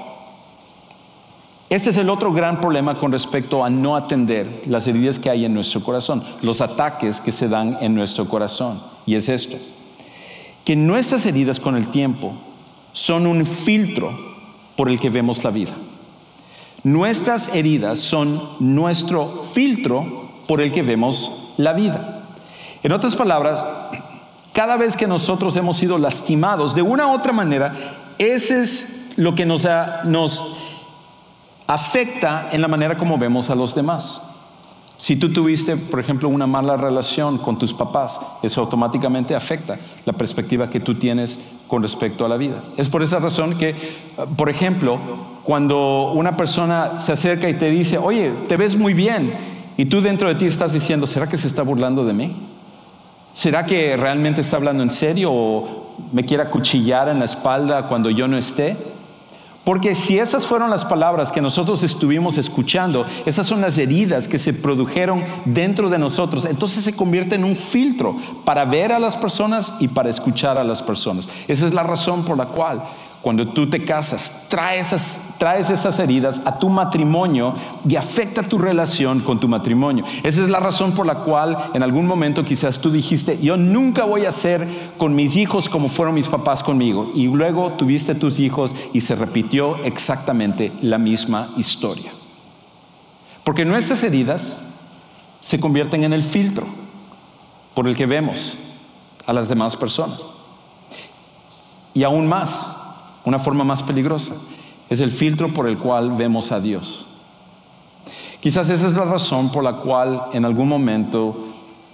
este 1.70 1.90
es 1.90 1.98
el 1.98 2.10
otro 2.12 2.32
gran 2.32 2.62
problema 2.62 3.00
con 3.00 3.12
respecto 3.12 3.64
a 3.66 3.70
no 3.72 3.96
atender 3.96 4.62
las 4.68 4.88
heridas 4.88 5.18
que 5.18 5.32
hay 5.32 5.46
en 5.46 5.54
nuestro 5.54 5.82
corazón, 5.82 6.24
los 6.44 6.62
ataques 6.62 7.20
que 7.20 7.32
se 7.32 7.50
dan 7.50 7.78
en 7.82 7.96
nuestro 7.96 8.28
corazón. 8.28 8.82
Y 9.08 9.16
es 9.16 9.30
esto, 9.30 9.58
que 10.64 10.76
nuestras 10.76 11.26
heridas 11.26 11.60
con 11.60 11.76
el 11.76 11.88
tiempo 11.88 12.34
son 12.94 13.26
un 13.26 13.46
filtro 13.46 14.16
por 14.76 14.90
el 14.90 15.00
que 15.00 15.10
vemos 15.10 15.44
la 15.44 15.50
vida. 15.50 15.74
Nuestras 16.84 17.54
heridas 17.56 17.98
son 17.98 18.42
nuestro 18.60 19.46
filtro 19.54 20.30
por 20.48 20.62
el 20.62 20.72
que 20.72 20.84
vemos 20.84 21.50
la 21.58 21.74
vida. 21.74 22.22
En 22.84 22.92
otras 22.92 23.16
palabras, 23.16 23.66
cada 24.54 24.78
vez 24.78 24.96
que 24.96 25.08
nosotros 25.08 25.56
hemos 25.56 25.78
sido 25.78 25.98
lastimados 25.98 26.76
de 26.76 26.84
una 26.84 27.08
u 27.08 27.12
otra 27.12 27.34
manera, 27.34 27.74
ese 28.20 28.62
es 28.62 29.14
lo 29.18 29.34
que 29.34 29.46
nos, 29.46 29.66
ha, 29.66 30.02
nos 30.04 30.55
afecta 31.68 32.50
en 32.52 32.62
la 32.62 32.68
manera 32.68 32.98
como 32.98 33.18
vemos 33.18 33.50
a 33.50 33.56
los 33.56 33.76
demás. 33.76 34.22
Si 34.98 35.18
tú 35.18 35.34
tuviste, 35.34 35.76
por 35.76 36.00
ejemplo, 36.00 36.30
una 36.30 36.48
mala 36.48 36.78
relación 36.78 37.38
con 37.38 37.60
tus 37.60 37.74
papás, 37.74 38.20
eso 38.42 38.62
automáticamente 38.62 39.36
afecta 39.36 39.78
la 40.06 40.14
perspectiva 40.14 40.70
que 40.70 40.80
tú 40.80 40.96
tienes 40.96 41.38
con 41.68 41.82
respecto 41.84 42.26
a 42.26 42.30
la 42.30 42.38
vida. 42.38 42.64
Es 42.78 42.88
por 42.88 43.04
esa 43.04 43.20
razón 43.20 43.58
que, 43.58 43.76
por 44.38 44.50
ejemplo, 44.50 44.98
cuando 45.44 46.12
una 46.14 46.38
persona 46.38 47.00
se 47.00 47.12
acerca 47.12 47.50
y 47.50 47.56
te 47.56 47.70
dice, 47.70 47.98
oye, 47.98 48.32
te 48.48 48.56
ves 48.56 48.78
muy 48.78 48.94
bien, 48.94 49.34
y 49.78 49.86
tú 49.86 50.02
dentro 50.02 50.30
de 50.30 50.36
ti 50.36 50.46
estás 50.46 50.72
diciendo, 50.72 51.06
¿será 51.06 51.28
que 51.28 51.38
se 51.38 51.48
está 51.48 51.62
burlando 51.62 52.06
de 52.06 52.14
mí? 52.14 52.36
¿Será 53.34 53.66
que 53.66 53.98
realmente 53.98 54.40
está 54.40 54.56
hablando 54.56 54.82
en 54.82 54.90
serio 54.90 55.32
o 55.34 55.94
me 56.14 56.24
quiere 56.24 56.44
acuchillar 56.44 57.10
en 57.10 57.20
la 57.20 57.26
espalda 57.26 57.84
cuando 57.84 58.10
yo 58.10 58.30
no 58.30 58.38
esté? 58.38 58.78
Porque 59.66 59.96
si 59.96 60.20
esas 60.20 60.46
fueron 60.46 60.70
las 60.70 60.86
palabras 60.86 61.32
que 61.32 61.42
nosotros 61.42 61.82
estuvimos 61.82 62.38
escuchando, 62.38 63.04
esas 63.26 63.48
son 63.48 63.62
las 63.62 63.78
heridas 63.80 64.28
que 64.28 64.38
se 64.38 64.54
produjeron 64.54 65.24
dentro 65.44 65.90
de 65.90 65.98
nosotros, 65.98 66.46
entonces 66.46 66.84
se 66.84 66.96
convierte 66.96 67.34
en 67.34 67.44
un 67.44 67.58
filtro 67.58 68.16
para 68.46 68.64
ver 68.64 68.94
a 68.94 69.00
las 69.00 69.18
personas 69.18 69.74
y 69.80 69.88
para 69.88 70.12
escuchar 70.12 70.60
a 70.60 70.64
las 70.64 70.84
personas. 70.84 71.28
Esa 71.48 71.66
es 71.66 71.74
la 71.74 71.82
razón 71.82 72.24
por 72.24 72.38
la 72.38 72.46
cual 72.46 72.84
cuando 73.26 73.48
tú 73.48 73.68
te 73.68 73.84
casas, 73.84 74.46
traes 74.50 74.94
esas, 74.94 75.20
traes 75.40 75.72
esas 75.72 75.98
heridas 75.98 76.40
a 76.46 76.60
tu 76.60 76.70
matrimonio 76.70 77.56
y 77.90 77.96
afecta 77.96 78.44
tu 78.44 78.60
relación 78.60 79.22
con 79.22 79.40
tu 79.40 79.48
matrimonio. 79.48 80.06
Esa 80.22 80.44
es 80.44 80.50
la 80.50 80.60
razón 80.60 80.92
por 80.92 81.08
la 81.08 81.16
cual 81.16 81.72
en 81.74 81.82
algún 81.82 82.06
momento 82.06 82.46
quizás 82.46 82.78
tú 82.78 82.92
dijiste, 82.92 83.40
yo 83.42 83.58
nunca 83.58 84.04
voy 84.04 84.26
a 84.26 84.32
ser 84.32 84.68
con 85.00 85.16
mis 85.16 85.38
hijos 85.38 85.70
como 85.70 85.90
fueron 85.90 86.14
mis 86.14 86.28
papás 86.28 86.62
conmigo. 86.62 87.10
Y 87.16 87.26
luego 87.26 87.72
tuviste 87.72 88.14
tus 88.14 88.38
hijos 88.38 88.76
y 88.94 89.02
se 89.02 89.16
repitió 89.16 89.78
exactamente 89.78 90.72
la 90.84 91.00
misma 91.00 91.48
historia. 91.58 92.12
Porque 93.44 93.66
nuestras 93.66 94.04
heridas 94.04 94.60
se 95.42 95.60
convierten 95.60 96.04
en 96.04 96.14
el 96.14 96.22
filtro 96.22 96.68
por 97.74 97.88
el 97.88 97.96
que 97.96 98.06
vemos 98.06 98.54
a 99.26 99.34
las 99.34 99.50
demás 99.50 99.76
personas. 99.76 100.30
Y 101.96 102.04
aún 102.04 102.28
más, 102.28 102.85
una 103.26 103.40
forma 103.40 103.64
más 103.64 103.84
peligrosa 103.84 104.34
es 104.90 105.00
el 105.00 105.12
filtro 105.12 105.54
por 105.54 105.68
el 105.68 105.78
cual 105.78 106.12
vemos 106.12 106.52
a 106.52 106.60
Dios. 106.60 107.06
Quizás 108.40 108.70
esa 108.70 108.88
es 108.88 108.94
la 108.94 109.06
razón 109.06 109.52
por 109.52 109.64
la 109.64 109.74
cual 109.74 110.26
en 110.34 110.46
algún 110.46 110.68
momento, 110.68 111.36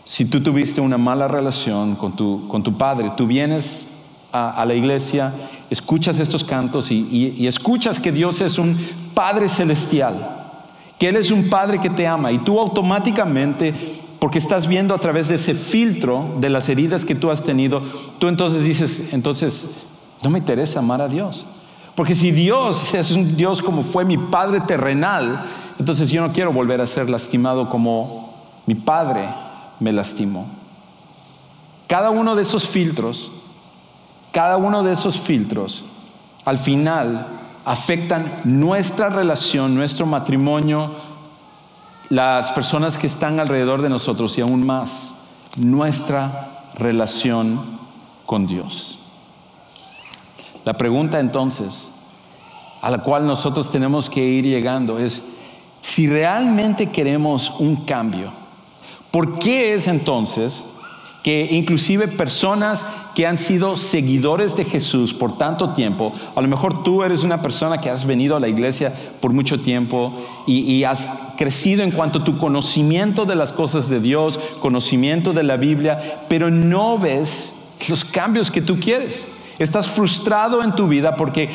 si 0.04 0.26
tú 0.26 0.44
tuviste 0.44 0.82
una 0.82 0.98
mala 0.98 1.28
relación 1.28 1.96
con 1.96 2.16
tu, 2.16 2.48
con 2.48 2.62
tu 2.62 2.78
padre, 2.78 3.12
tú 3.16 3.28
vienes 3.28 4.02
a, 4.34 4.66
la 4.66 4.74
iglesia, 4.74 5.34
escuchas 5.70 6.20
estos 6.20 6.44
cantos 6.44 6.92
y 6.92 7.48
escuchas 7.48 8.00
que 8.00 8.12
Dios 8.12 8.40
es 8.42 8.58
un 8.58 8.78
Padre 9.14 9.50
celestial 9.50 10.42
que 11.02 11.10
Él 11.10 11.16
es 11.16 11.32
un 11.32 11.50
Padre 11.50 11.80
que 11.80 11.90
te 11.90 12.06
ama 12.06 12.32
y 12.32 12.38
tú 12.38 12.60
automáticamente, 12.60 13.74
porque 14.20 14.38
estás 14.38 14.68
viendo 14.68 14.94
a 14.94 15.00
través 15.00 15.30
de 15.30 15.34
ese 15.34 15.56
filtro 15.56 16.36
de 16.40 16.48
las 16.48 16.70
heridas 16.70 17.06
que 17.06 17.16
tú 17.16 17.32
has 17.32 17.44
tenido, 17.44 17.82
tú 18.20 18.28
entonces 18.28 18.64
dices, 18.64 19.12
entonces, 19.12 19.68
no 20.22 20.30
me 20.30 20.40
interesa 20.40 20.80
amar 20.80 21.02
a 21.02 21.08
Dios. 21.08 21.46
Porque 21.96 22.16
si 22.16 22.32
Dios 22.32 22.94
es 22.94 23.12
un 23.12 23.36
Dios 23.36 23.62
como 23.62 23.84
fue 23.84 24.06
mi 24.06 24.18
Padre 24.18 24.62
terrenal, 24.62 25.46
entonces 25.80 26.10
yo 26.10 26.26
no 26.26 26.34
quiero 26.34 26.54
volver 26.54 26.82
a 26.82 26.88
ser 26.88 27.10
lastimado 27.10 27.70
como 27.70 28.34
mi 28.66 28.76
Padre 28.76 29.30
me 29.80 29.92
lastimó. 29.92 30.46
Cada 31.88 32.10
uno 32.10 32.36
de 32.36 32.44
esos 32.44 32.66
filtros, 32.66 33.32
cada 34.32 34.58
uno 34.58 34.84
de 34.84 34.94
esos 34.94 35.20
filtros, 35.20 35.84
al 36.46 36.58
final 36.58 37.28
afectan 37.66 38.38
nuestra 38.44 39.10
relación, 39.10 39.76
nuestro 39.76 40.06
matrimonio, 40.06 40.92
las 42.10 42.52
personas 42.52 42.98
que 42.98 43.08
están 43.08 43.40
alrededor 43.40 43.82
de 43.82 43.90
nosotros 43.90 44.38
y 44.38 44.42
aún 44.42 44.66
más 44.66 45.14
nuestra 45.58 46.66
relación 46.76 47.62
con 48.26 48.48
Dios. 48.48 49.01
La 50.66 50.74
pregunta 50.74 51.20
entonces 51.20 51.90
a 52.82 52.90
la 52.90 53.00
cual 53.00 53.28
nosotros 53.28 53.72
tenemos 53.72 54.10
que 54.10 54.24
ir 54.24 54.44
llegando 54.44 54.98
es, 54.98 55.22
si 55.82 56.08
realmente 56.08 56.88
queremos 56.88 57.52
un 57.60 57.86
cambio, 57.86 58.32
¿por 59.12 59.38
qué 59.38 59.74
es 59.74 59.88
entonces 59.88 60.64
que 61.24 61.48
inclusive 61.52 62.08
personas 62.08 62.84
que 63.14 63.28
han 63.28 63.38
sido 63.38 63.78
seguidores 63.78 64.56
de 64.56 64.66
Jesús 64.66 65.14
por 65.14 65.38
tanto 65.38 65.74
tiempo, 65.74 66.14
a 66.36 66.42
lo 66.42 66.48
mejor 66.48 66.84
tú 66.84 67.04
eres 67.04 67.22
una 67.22 67.42
persona 67.42 67.80
que 67.80 67.90
has 67.90 68.06
venido 68.06 68.36
a 68.36 68.40
la 68.40 68.48
iglesia 68.48 68.92
por 69.20 69.32
mucho 69.32 69.62
tiempo 69.62 70.14
y, 70.48 70.84
has 70.84 71.12
crecido 71.38 71.84
en 71.84 71.92
cuanto 71.92 72.20
a 72.20 72.24
tu 72.24 72.38
conocimiento 72.38 73.26
de 73.26 73.36
las 73.36 73.52
cosas 73.52 73.88
de 73.90 74.00
Dios, 74.00 74.40
conocimiento 74.60 75.34
de 75.34 75.44
la 75.44 75.58
Biblia, 75.58 76.26
pero 76.28 76.50
no 76.50 76.98
ves 76.98 77.54
los 77.88 78.04
cambios 78.04 78.50
que 78.50 78.62
tú 78.62 78.80
quieres. 78.80 79.28
Estás 79.64 79.88
frustrado 79.88 80.64
en 80.64 80.74
tu 80.74 80.88
vida 80.88 81.16
porque 81.16 81.50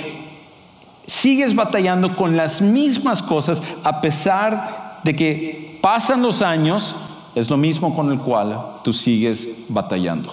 sigues 1.07 1.55
batallando 1.55 2.15
con 2.15 2.37
las 2.37 2.63
mismas 2.63 3.23
cosas 3.23 3.63
a 3.83 4.01
pesar 4.01 5.01
de 5.03 5.17
que 5.17 5.79
pasan 5.83 6.23
los 6.23 6.43
años 6.43 6.95
es 7.35 7.51
lo 7.51 7.57
mismo 7.57 7.95
con 7.95 8.11
el 8.13 8.19
cual 8.19 8.59
tú 8.85 8.93
sigues 8.93 9.67
batallando. 9.69 10.33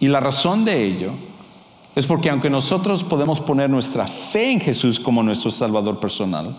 Y 0.00 0.08
la 0.08 0.20
razón 0.20 0.64
de 0.64 0.84
ello 0.84 1.12
es 1.94 2.06
porque 2.06 2.30
aunque 2.30 2.50
nosotros 2.50 3.04
podemos 3.04 3.40
poner 3.40 3.70
nuestra 3.70 4.06
fe 4.06 4.50
en 4.50 4.60
Jesús 4.60 4.98
como 4.98 5.22
nuestro 5.22 5.50
Salvador 5.50 6.00
personal, 6.00 6.54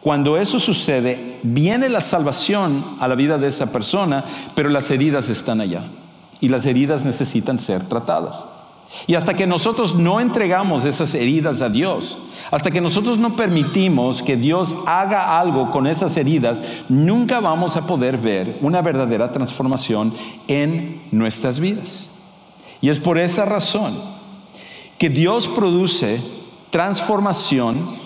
cuando 0.00 0.36
eso 0.36 0.58
sucede, 0.58 1.38
viene 1.42 1.88
la 1.88 2.00
salvación 2.00 2.84
a 2.98 3.06
la 3.06 3.14
vida 3.14 3.38
de 3.38 3.48
esa 3.48 3.70
persona, 3.70 4.24
pero 4.54 4.68
las 4.68 4.90
heridas 4.90 5.28
están 5.28 5.60
allá 5.60 5.84
y 6.40 6.48
las 6.48 6.66
heridas 6.66 7.04
necesitan 7.04 7.58
ser 7.58 7.86
tratadas. 7.88 8.44
Y 9.06 9.14
hasta 9.14 9.34
que 9.34 9.46
nosotros 9.46 9.94
no 9.94 10.20
entregamos 10.20 10.84
esas 10.84 11.14
heridas 11.14 11.62
a 11.62 11.68
Dios, 11.68 12.18
hasta 12.50 12.70
que 12.70 12.80
nosotros 12.80 13.18
no 13.18 13.36
permitimos 13.36 14.22
que 14.22 14.36
Dios 14.36 14.74
haga 14.86 15.38
algo 15.38 15.70
con 15.70 15.86
esas 15.86 16.16
heridas, 16.16 16.62
nunca 16.88 17.40
vamos 17.40 17.76
a 17.76 17.86
poder 17.86 18.18
ver 18.18 18.58
una 18.60 18.82
verdadera 18.82 19.32
transformación 19.32 20.12
en 20.48 21.00
nuestras 21.10 21.58
vidas. 21.58 22.08
Y 22.80 22.90
es 22.90 22.98
por 22.98 23.18
esa 23.18 23.44
razón 23.44 23.98
que 24.98 25.08
Dios 25.08 25.48
produce 25.48 26.20
transformación 26.70 27.96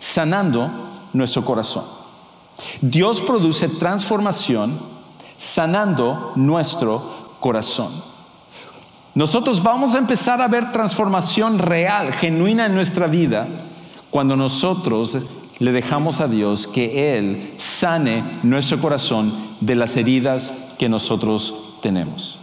sanando 0.00 0.70
nuestro 1.12 1.44
corazón. 1.44 1.84
Dios 2.80 3.20
produce 3.20 3.68
transformación 3.68 4.78
sanando 5.36 6.32
nuestro 6.36 7.02
corazón. 7.40 8.15
Nosotros 9.16 9.62
vamos 9.62 9.94
a 9.94 9.98
empezar 9.98 10.42
a 10.42 10.46
ver 10.46 10.72
transformación 10.72 11.58
real, 11.58 12.12
genuina 12.12 12.66
en 12.66 12.74
nuestra 12.74 13.06
vida, 13.06 13.48
cuando 14.10 14.36
nosotros 14.36 15.16
le 15.58 15.72
dejamos 15.72 16.20
a 16.20 16.28
Dios 16.28 16.66
que 16.66 17.16
Él 17.16 17.54
sane 17.56 18.22
nuestro 18.42 18.78
corazón 18.78 19.32
de 19.62 19.74
las 19.74 19.96
heridas 19.96 20.52
que 20.78 20.90
nosotros 20.90 21.54
tenemos. 21.80 22.38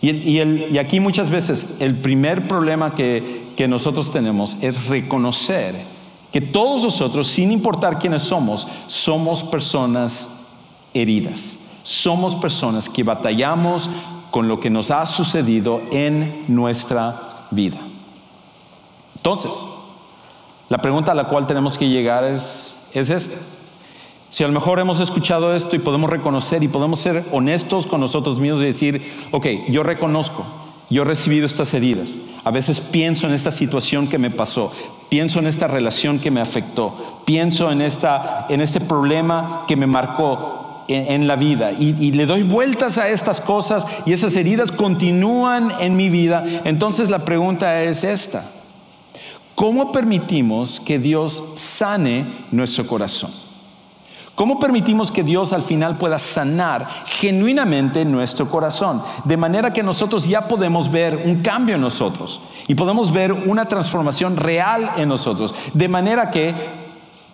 Y, 0.00 0.78
aquí 0.78 1.00
muchas 1.00 1.30
veces 1.30 1.74
el 1.80 1.96
primer 1.96 2.46
problema 2.46 2.94
que, 2.94 3.48
que 3.56 3.66
nosotros 3.66 4.12
tenemos 4.12 4.56
es 4.60 4.86
reconocer 4.86 5.74
que 6.30 6.40
todos 6.40 6.84
nosotros, 6.84 7.26
sin 7.26 7.50
importar 7.50 7.98
quiénes 7.98 8.22
somos, 8.22 8.68
somos 8.86 9.42
personas 9.42 10.44
heridas. 10.94 11.56
Somos 11.82 12.36
personas 12.36 12.88
que 12.88 13.02
batallamos 13.02 13.90
con 14.32 14.48
lo 14.48 14.58
que 14.58 14.70
nos 14.70 14.90
ha 14.90 15.06
sucedido 15.06 15.82
en 15.92 16.46
nuestra 16.48 17.46
vida. 17.52 17.78
Entonces, 19.14 19.52
la 20.68 20.78
pregunta 20.78 21.12
a 21.12 21.14
la 21.14 21.28
cual 21.28 21.46
tenemos 21.46 21.78
que 21.78 21.88
llegar 21.88 22.24
es, 22.24 22.88
es 22.94 23.10
esta. 23.10 23.36
Si 24.30 24.42
a 24.42 24.46
lo 24.46 24.54
mejor 24.54 24.80
hemos 24.80 24.98
escuchado 24.98 25.54
esto 25.54 25.76
y 25.76 25.78
podemos 25.78 26.08
reconocer 26.08 26.62
y 26.62 26.68
podemos 26.68 26.98
ser 26.98 27.22
honestos 27.30 27.86
con 27.86 28.00
nosotros 28.00 28.40
mismos 28.40 28.62
y 28.62 28.64
decir, 28.64 29.28
ok, 29.30 29.46
yo 29.68 29.82
reconozco, 29.82 30.46
yo 30.88 31.02
he 31.02 31.04
recibido 31.04 31.44
estas 31.44 31.74
heridas. 31.74 32.16
A 32.42 32.50
veces 32.50 32.80
pienso 32.80 33.26
en 33.26 33.34
esta 33.34 33.50
situación 33.50 34.08
que 34.08 34.16
me 34.16 34.30
pasó, 34.30 34.72
pienso 35.10 35.40
en 35.40 35.46
esta 35.46 35.66
relación 35.66 36.18
que 36.18 36.30
me 36.30 36.40
afectó, 36.40 36.96
pienso 37.26 37.70
en, 37.70 37.82
esta, 37.82 38.46
en 38.48 38.62
este 38.62 38.80
problema 38.80 39.64
que 39.68 39.76
me 39.76 39.86
marcó, 39.86 40.61
en, 40.88 41.26
la 41.26 41.36
vida 41.36 41.72
y, 41.72 42.12
le 42.12 42.26
doy 42.26 42.42
vueltas 42.42 42.98
a 42.98 43.08
estas 43.08 43.40
cosas 43.40 43.86
y 44.06 44.12
esas 44.12 44.36
heridas 44.36 44.72
continúan 44.72 45.72
en 45.80 45.96
mi 45.96 46.08
vida, 46.08 46.44
entonces 46.64 47.10
la 47.10 47.24
pregunta 47.24 47.82
es 47.82 48.04
esta. 48.04 48.44
¿Cómo 49.54 49.92
permitimos 49.92 50.80
que 50.80 50.98
Dios 50.98 51.42
sane 51.56 52.24
nuestro 52.50 52.86
corazón? 52.86 53.30
¿Cómo 54.34 54.58
permitimos 54.58 55.12
que 55.12 55.22
Dios 55.22 55.52
al 55.52 55.62
final 55.62 55.98
pueda 55.98 56.18
sanar 56.18 56.88
genuinamente 57.06 58.04
nuestro 58.04 58.48
corazón? 58.48 59.02
De 59.24 59.36
manera 59.36 59.74
que 59.74 59.82
nosotros 59.82 60.26
ya 60.26 60.48
podemos 60.48 60.90
ver 60.90 61.22
un 61.26 61.42
cambio 61.42 61.74
en 61.74 61.82
nosotros 61.82 62.40
y 62.66 62.74
podemos 62.74 63.12
ver 63.12 63.32
una 63.32 63.66
transformación 63.66 64.36
real 64.36 64.90
en 64.96 65.10
nosotros. 65.10 65.54
De 65.74 65.86
manera 65.86 66.30
que 66.30 66.54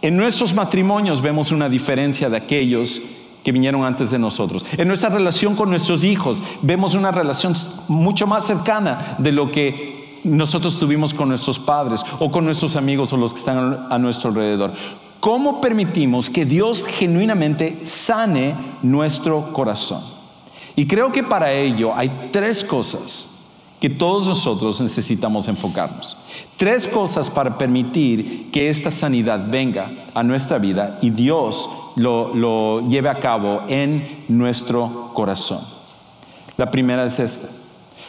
en 0.03 0.17
nuestros 0.17 0.55
matrimonios 0.55 1.23
vemos 1.23 1.53
una 1.53 1.69
diferencia 1.69 2.29
de 2.29 2.37
aquellos 2.37 3.01
que 3.49 3.53
vinieron 3.53 3.83
antes 3.83 4.11
de 4.11 4.19
nosotros. 4.19 4.63
En 4.77 4.89
nuestra 4.89 5.09
relación 5.09 5.57
con 5.57 5.71
nuestros 5.71 6.05
hijos 6.05 6.43
vemos 6.61 6.95
una 6.95 7.11
relación 7.11 7.55
mucho 7.89 8.27
más 8.27 8.47
cercana 8.47 9.17
de 9.17 9.33
lo 9.33 9.51
que 9.51 10.21
nosotros 10.23 10.79
tuvimos 10.79 11.15
con 11.15 11.31
nuestros 11.31 11.59
padres 11.59 12.03
o 12.19 12.31
con 12.31 12.45
nuestros 12.45 12.77
amigos 12.77 13.11
o 13.15 13.17
los 13.17 13.33
que 13.33 13.39
están 13.39 13.87
a 13.89 13.99
nuestro 13.99 14.29
alrededor. 14.29 14.75
¿Cómo 15.19 15.63
permitimos 15.63 16.29
que 16.29 16.45
Dios 16.45 16.85
genuinamente 16.87 17.87
sane 17.87 18.55
nuestro 18.83 19.51
corazón? 19.55 20.03
Y 20.77 20.87
creo 20.87 21.11
que 21.11 21.23
para 21.23 21.51
ello 21.51 21.95
hay 21.97 22.29
tres 22.31 22.63
cosas 22.63 23.25
que 23.81 23.89
todos 23.89 24.27
nosotros 24.27 24.81
necesitamos 24.81 25.47
enfocarnos. 25.47 26.17
Tres 26.57 26.89
cosas 26.89 27.31
para 27.31 27.57
permitir 27.57 28.51
que 28.51 28.69
esta 28.69 28.91
sanidad 28.91 29.47
venga 29.49 29.91
a 30.15 30.23
nuestra 30.23 30.59
vida 30.59 30.99
y 31.01 31.11
Dios 31.11 31.69
lo, 31.95 32.81
lleve 32.89 33.09
a 33.09 33.21
cabo 33.21 33.63
en 33.69 34.25
nuestro 34.29 35.13
corazón. 35.15 35.61
La 36.57 36.71
primera 36.71 37.05
es 37.05 37.19
esta. 37.21 37.49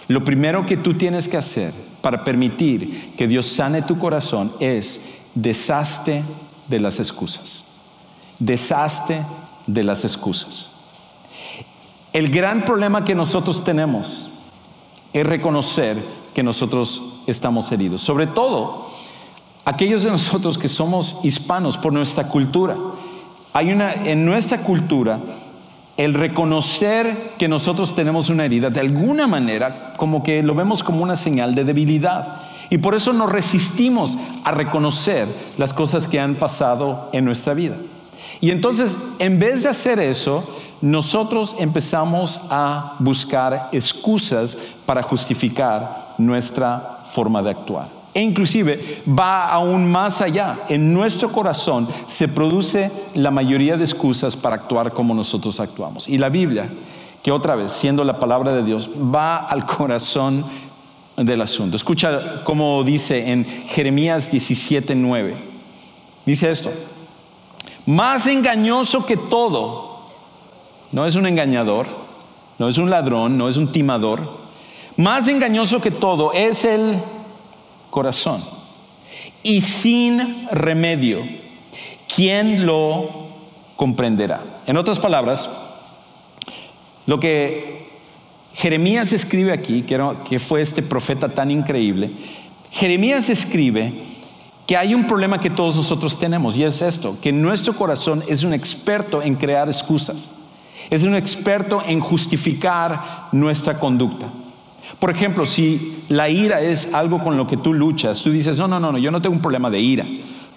Lo 0.08 0.24
primero 0.24 0.66
que 0.66 0.78
tú 0.78 0.96
tienes 0.96 1.28
que 1.28 1.38
hacer 1.38 1.72
para 2.02 2.24
permitir 2.24 3.14
que 3.16 3.28
Dios 3.28 3.46
sane 3.46 3.84
tu 3.84 4.00
corazón 4.00 4.52
es 4.60 5.02
deshazte 5.36 6.24
de 6.68 6.80
las 6.80 7.00
excusas. 7.00 7.64
Deshazte 8.40 9.22
de 9.68 9.84
las 9.84 10.04
excusas. 10.04 10.66
El 12.12 12.32
gran 12.32 12.66
problema 12.66 13.06
que 13.06 13.14
nosotros 13.14 13.64
tenemos 13.64 14.39
es 15.14 15.26
reconocer 15.26 15.98
que 16.34 16.44
nosotros 16.44 17.22
estamos 17.28 17.72
heridos. 17.72 18.02
Sobre 18.02 18.28
todo 18.28 18.90
aquellos 19.66 20.04
de 20.04 20.10
nosotros 20.10 20.58
que 20.58 20.68
somos 20.68 21.20
hispanos 21.24 21.78
por 21.78 21.94
nuestra 21.94 22.28
cultura. 22.28 22.76
Hay 23.54 23.72
una, 23.72 23.94
en 23.94 24.26
nuestra 24.26 24.60
cultura, 24.60 25.20
el 25.98 26.14
reconocer 26.14 27.34
que 27.38 27.48
nosotros 27.48 27.96
tenemos 27.96 28.30
una 28.30 28.46
herida, 28.46 28.70
de 28.70 28.80
alguna 28.80 29.28
manera, 29.28 29.94
como 29.98 30.24
que 30.24 30.42
lo 30.44 30.56
vemos 30.56 30.82
como 30.82 31.04
una 31.04 31.16
señal 31.16 31.56
de 31.56 31.66
debilidad. 31.66 32.42
Y 32.70 32.78
por 32.78 32.96
eso 32.96 33.14
nos 33.14 33.32
resistimos 33.32 34.18
a 34.44 34.52
reconocer 34.52 35.28
las 35.58 35.74
cosas 35.74 36.08
que 36.08 36.20
han 36.20 36.36
pasado 36.36 37.10
en 37.12 37.26
nuestra 37.26 37.54
vida. 37.54 37.76
Y 38.42 38.52
entonces, 38.52 38.98
en 39.20 39.40
vez 39.40 39.64
de 39.64 39.70
hacer 39.70 40.00
eso, 40.00 40.48
nosotros 40.82 41.56
empezamos 41.60 42.40
a 42.50 42.96
buscar 43.00 43.70
excusas 43.72 44.58
para 44.86 45.04
justificar 45.04 46.16
nuestra 46.18 47.04
forma 47.12 47.42
de 47.42 47.50
actuar. 47.50 48.00
E 48.14 48.22
inclusive 48.22 49.04
va 49.08 49.48
aún 49.48 49.90
más 49.90 50.22
allá. 50.22 50.58
En 50.68 50.94
nuestro 50.94 51.32
corazón 51.32 51.88
se 52.08 52.28
produce 52.28 52.92
la 53.14 53.30
mayoría 53.30 53.78
de 53.78 53.84
excusas 53.84 54.36
para 54.36 54.56
actuar 54.56 54.92
como 54.94 55.14
nosotros 55.14 55.60
actuamos. 55.60 56.08
Y 56.08 56.18
la 56.18 56.30
Biblia, 56.30 56.70
que 57.22 57.32
otra 57.32 57.56
vez, 57.56 57.72
siendo 57.72 58.04
la 58.04 58.20
palabra 58.20 58.54
de 58.54 58.64
Dios, 58.64 58.90
va 58.90 59.38
al 59.38 59.66
corazón 59.66 60.44
del 61.18 61.42
asunto. 61.42 61.76
Escucha 61.76 62.44
cómo 62.44 62.84
dice 62.84 63.32
en 63.32 63.46
Jeremías 63.46 64.32
17:9. 64.32 65.36
Dice 66.26 66.50
esto: 66.50 66.72
Más 67.86 68.26
engañoso 68.26 69.06
que 69.06 69.18
todo, 69.18 69.89
no 70.92 71.06
es 71.06 71.16
un 71.16 71.26
engañador, 71.26 71.88
no 72.58 72.68
es 72.68 72.78
un 72.78 72.90
ladrón, 72.90 73.38
no 73.38 73.48
es 73.48 73.58
un 73.58 73.72
timador. 73.72 74.40
Más 74.98 75.28
engañoso 75.28 75.82
que 75.82 75.92
todo 75.92 76.34
es 76.34 76.66
el 76.66 77.00
corazón. 77.90 78.44
Y 79.44 79.62
sin 79.62 80.48
remedio, 80.52 81.24
¿quién 82.14 82.66
lo 82.66 83.10
comprenderá? 83.76 84.44
En 84.68 84.78
otras 84.78 85.00
palabras, 85.00 85.50
lo 87.06 87.20
que 87.20 87.88
Jeremías 88.54 89.14
escribe 89.14 89.54
aquí, 89.54 89.84
que, 89.84 90.40
fue 90.40 90.62
este 90.62 90.84
profeta 90.84 91.30
tan 91.30 91.50
increíble, 91.50 92.12
Jeremías 92.72 93.30
escribe 93.30 93.94
que 94.68 94.76
hay 94.78 94.94
un 94.94 95.08
problema 95.08 95.40
que 95.40 95.50
todos 95.50 95.76
nosotros 95.78 96.20
tenemos 96.20 96.58
y 96.58 96.64
es 96.64 96.82
esto, 96.82 97.18
que 97.22 97.32
nuestro 97.32 97.76
corazón 97.76 98.24
es 98.28 98.44
un 98.44 98.54
experto 98.54 99.22
en 99.22 99.36
crear 99.36 99.70
excusas, 99.70 100.32
es 100.90 101.04
un 101.04 101.16
experto 101.16 101.82
en 101.86 102.00
justificar 102.00 103.28
nuestra 103.32 103.80
conducta. 103.80 104.28
Por 105.00 105.12
ejemplo, 105.12 105.46
si 105.46 106.04
la 106.10 106.30
ira 106.30 106.62
es 106.62 106.94
algo 106.94 107.20
con 107.20 107.38
lo 107.38 107.48
que 107.48 107.58
tú 107.58 107.74
luchas, 107.74 108.22
tú 108.22 108.32
dices, 108.32 108.58
no, 108.58 108.68
no, 108.68 108.80
no, 108.80 108.98
yo 108.98 109.12
no 109.12 109.22
tengo 109.22 109.36
un 109.36 109.42
problema 109.42 109.70
de 109.70 109.80
ira. 109.80 110.06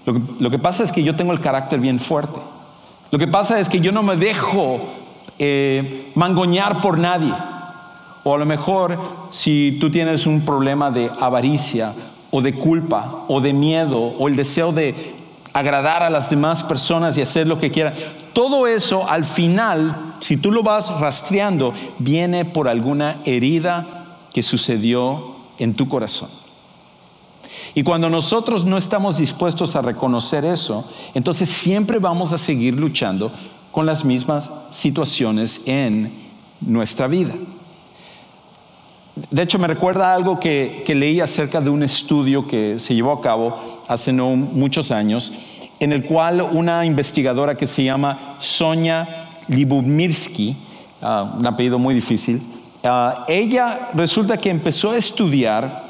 Lo 0.07 0.15
que, 0.15 0.21
lo 0.41 0.51
que 0.51 0.59
pasa 0.59 0.83
es 0.83 0.91
que 0.91 1.03
yo 1.03 1.15
tengo 1.15 1.33
el 1.33 1.41
carácter 1.41 1.79
bien 1.79 1.99
fuerte. 1.99 2.41
Lo 3.11 3.19
que 3.19 3.29
pasa 3.29 3.61
es 3.61 3.69
que 3.69 3.81
yo 3.81 3.93
no 3.93 4.03
me 4.03 4.17
dejo 4.17 4.81
eh, 5.39 6.11
mangoñar 6.15 6.81
por 6.81 6.99
nadie. 6.99 7.33
O 8.25 8.35
a 8.35 8.39
lo 8.39 8.47
mejor 8.47 8.99
si 9.33 9.77
tú 9.81 9.91
tienes 9.91 10.27
un 10.27 10.45
problema 10.45 10.91
de 10.91 11.11
avaricia 11.21 11.93
o 12.31 12.41
de 12.41 12.55
culpa 12.55 13.25
o 13.29 13.41
de 13.41 13.53
miedo 13.53 14.01
o 14.01 14.29
el 14.29 14.37
deseo 14.37 14.73
de 14.73 15.22
agradar 15.53 16.03
a 16.03 16.11
las 16.11 16.31
demás 16.31 16.63
personas 16.63 17.17
y 17.17 17.23
hacer 17.23 17.47
lo 17.47 17.59
que 17.59 17.71
quieran, 17.71 17.95
todo 18.33 18.67
eso 18.67 19.09
al 19.09 19.25
final, 19.25 20.15
si 20.21 20.37
tú 20.37 20.51
lo 20.51 20.63
vas 20.63 21.01
rastreando, 21.01 21.75
viene 21.99 22.45
por 22.45 22.69
alguna 22.69 23.19
herida 23.25 24.07
que 24.33 24.43
sucedió 24.43 25.37
en 25.59 25.75
tu 25.75 25.89
corazón. 25.89 26.31
Y 27.75 27.83
cuando 27.83 28.11
nosotros 28.11 28.65
no 28.65 28.77
estamos 28.77 29.17
dispuestos 29.17 29.77
a 29.77 29.83
reconocer 29.83 30.45
eso, 30.45 30.85
entonces 31.15 31.49
siempre 31.49 31.99
vamos 31.99 32.33
a 32.33 32.39
seguir 32.39 32.75
luchando 32.75 33.31
con 33.71 33.87
las 33.87 34.05
mismas 34.05 34.51
situaciones 34.71 35.63
en 35.65 36.13
nuestra 36.61 37.07
vida. 37.07 37.35
De 39.31 39.43
hecho, 39.43 39.59
me 39.59 39.67
recuerda 39.67 40.15
algo 40.15 40.41
que, 40.41 40.85
leí 40.89 41.21
acerca 41.21 41.61
de 41.61 41.69
un 41.71 41.83
estudio 41.83 42.47
que 42.47 42.79
se 42.79 42.95
llevó 42.95 43.13
a 43.13 43.21
cabo 43.21 43.82
hace 43.93 44.13
no 44.13 44.35
muchos 44.37 44.91
años, 44.91 45.33
en 45.81 45.93
el 45.93 46.05
cual 46.05 46.43
una 46.43 46.85
investigadora 46.85 47.57
que 47.57 47.67
se 47.67 47.85
llama 47.85 48.37
Sonia 48.39 49.29
Libumirsky, 49.49 50.57
ah, 51.01 51.35
un 51.39 51.47
apellido 51.47 51.79
muy 51.79 51.95
difícil, 51.95 52.41
Ah, 52.85 53.25
ella 53.29 53.91
resulta 53.95 54.37
que 54.37 54.51
empezó 54.51 54.91
a 54.91 54.97
estudiar 54.97 55.85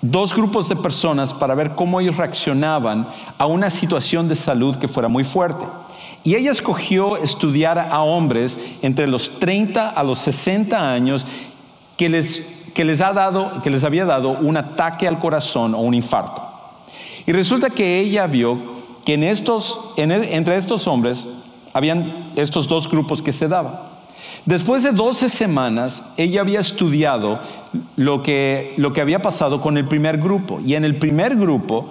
dos 0.00 0.32
grupos 0.32 0.68
de 0.68 0.76
personas 0.76 1.34
para 1.34 1.56
ver 1.56 1.70
cómo 1.70 1.98
ellos 1.98 2.16
reaccionaban 2.16 3.08
a 3.36 3.46
una 3.46 3.68
situación 3.68 4.28
de 4.28 4.36
salud 4.36 4.76
que 4.76 4.86
fuera 4.86 5.08
muy 5.08 5.24
fuerte. 5.24 5.64
Y 6.22 6.36
ella 6.36 6.52
escogió 6.52 7.16
estudiar 7.16 7.78
a 7.78 8.02
hombres 8.02 8.60
entre 8.82 9.08
los 9.08 9.40
30 9.40 9.88
a 9.88 10.04
los 10.04 10.18
60 10.18 10.92
años 10.92 11.26
que 11.96 12.08
les, 12.08 12.42
que 12.74 12.84
les, 12.84 13.00
ha 13.00 13.12
dado, 13.12 13.60
que 13.62 13.70
les 13.70 13.82
había 13.82 14.04
dado 14.04 14.30
un 14.30 14.56
ataque 14.56 15.08
al 15.08 15.18
corazón 15.18 15.74
o 15.74 15.78
un 15.78 15.94
infarto. 15.94 16.47
Y 17.28 17.32
resulta 17.32 17.68
que 17.68 18.00
ella 18.00 18.26
vio 18.26 18.58
que 19.04 19.12
en 19.12 19.22
estos, 19.22 19.92
entre 19.98 20.56
estos 20.56 20.86
hombres 20.86 21.26
habían 21.74 22.30
estos 22.36 22.66
dos 22.66 22.90
grupos 22.90 23.20
que 23.20 23.34
se 23.34 23.48
daban. 23.48 23.74
Después 24.46 24.82
de 24.82 24.92
12 24.92 25.28
semanas, 25.28 26.02
ella 26.16 26.40
había 26.40 26.58
estudiado 26.58 27.38
lo 27.96 28.22
que, 28.22 28.72
lo 28.78 28.94
que 28.94 29.02
había 29.02 29.20
pasado 29.20 29.60
con 29.60 29.76
el 29.76 29.86
primer 29.86 30.16
grupo. 30.16 30.58
Y 30.64 30.74
en 30.74 30.86
el 30.86 30.96
primer 30.96 31.36
grupo, 31.36 31.90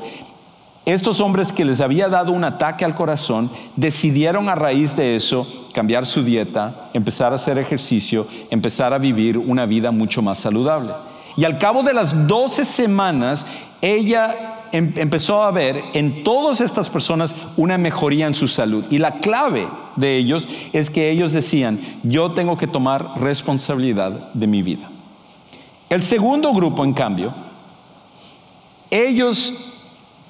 estos 0.88 1.20
hombres 1.20 1.52
que 1.52 1.66
les 1.66 1.82
había 1.82 2.10
dado 2.10 2.32
un 2.32 2.44
ataque 2.44 2.84
al 2.84 2.96
corazón 2.96 3.52
decidieron 3.76 4.50
a 4.50 4.56
raíz 4.56 4.96
de 4.96 5.16
eso 5.16 5.48
cambiar 5.72 6.08
su 6.08 6.24
dieta, 6.24 6.90
empezar 6.96 7.32
a 7.32 7.36
hacer 7.36 7.60
ejercicio, 7.60 8.26
empezar 8.50 8.92
a 8.92 8.98
vivir 8.98 9.38
una 9.38 9.68
vida 9.68 9.92
mucho 9.92 10.24
más 10.24 10.40
saludable. 10.40 10.94
Y 11.36 11.46
al 11.46 11.60
cabo 11.60 11.84
de 11.84 11.94
las 11.94 12.26
12 12.28 12.66
semanas, 12.66 13.46
ella 13.84 14.57
Em, 14.72 14.94
empezó 14.98 15.44
a 15.44 15.52
ver 15.52 15.82
en 15.94 16.24
todas 16.24 16.62
estas 16.62 16.90
personas 16.90 17.34
una 17.56 17.78
mejoría 17.78 18.28
en 18.28 18.34
su 18.34 18.48
salud. 18.48 18.86
Y 18.90 18.98
la 18.98 19.20
clave 19.20 19.68
de 19.96 20.18
ellos 20.18 20.48
es 20.74 20.90
que 20.90 21.10
ellos 21.10 21.32
decían, 21.32 21.80
yo 22.04 22.32
tengo 22.32 22.58
que 22.58 22.68
tomar 22.68 23.20
responsabilidad 23.20 24.34
de 24.34 24.48
mi 24.48 24.62
vida. 24.62 24.90
El 25.90 26.04
segundo 26.04 26.52
grupo, 26.54 26.84
en 26.84 26.94
cambio, 26.94 27.34
ellos, 28.90 29.54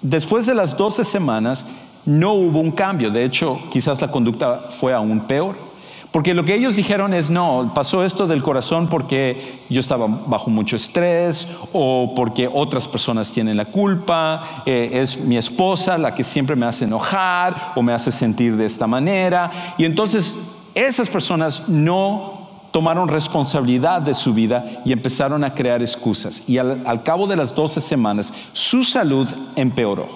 después 0.01 0.45
de 0.45 0.55
las 0.55 0.77
12 0.77 1.03
semanas, 1.03 1.65
no 2.05 2.33
hubo 2.33 2.59
un 2.59 2.71
cambio. 2.71 3.09
De 3.09 3.23
hecho, 3.23 3.59
quizás 3.71 4.01
la 4.01 4.09
conducta 4.09 4.67
fue 4.69 4.93
aún 4.93 5.21
peor. 5.21 5.66
Porque 6.11 6.33
lo 6.33 6.45
que 6.45 6.55
ellos 6.55 6.75
dijeron 6.75 7.13
es, 7.13 7.29
no, 7.29 7.71
pasó 7.75 8.03
esto 8.03 8.27
del 8.27 8.41
corazón 8.41 8.87
porque 8.87 9.59
yo 9.69 9.79
estaba 9.79 10.07
bajo 10.07 10.49
mucho 10.49 10.75
estrés 10.75 11.47
o 11.73 12.13
porque 12.15 12.49
otras 12.51 12.87
personas 12.87 13.31
tienen 13.31 13.57
la 13.57 13.65
culpa, 13.65 14.63
eh, 14.65 14.89
es 14.93 15.19
mi 15.19 15.37
esposa 15.37 15.97
la 15.97 16.15
que 16.15 16.23
siempre 16.23 16.55
me 16.55 16.65
hace 16.65 16.85
enojar 16.85 17.73
o 17.75 17.81
me 17.81 17.93
hace 17.93 18.11
sentir 18.11 18.55
de 18.55 18.65
esta 18.65 18.87
manera. 18.87 19.51
Y 19.77 19.85
entonces 19.85 20.35
esas 20.73 21.09
personas 21.09 21.67
no 21.67 22.47
tomaron 22.71 23.09
responsabilidad 23.09 24.01
de 24.01 24.13
su 24.13 24.33
vida 24.33 24.65
y 24.85 24.93
empezaron 24.93 25.43
a 25.43 25.53
crear 25.53 25.81
excusas. 25.81 26.43
Y 26.47 26.57
al, 26.57 27.03
cabo 27.03 27.27
de 27.27 27.35
las 27.35 27.53
12 27.53 27.81
semanas, 27.81 28.31
su 28.53 28.83
salud 28.83 29.27
empeoró. 29.55 30.07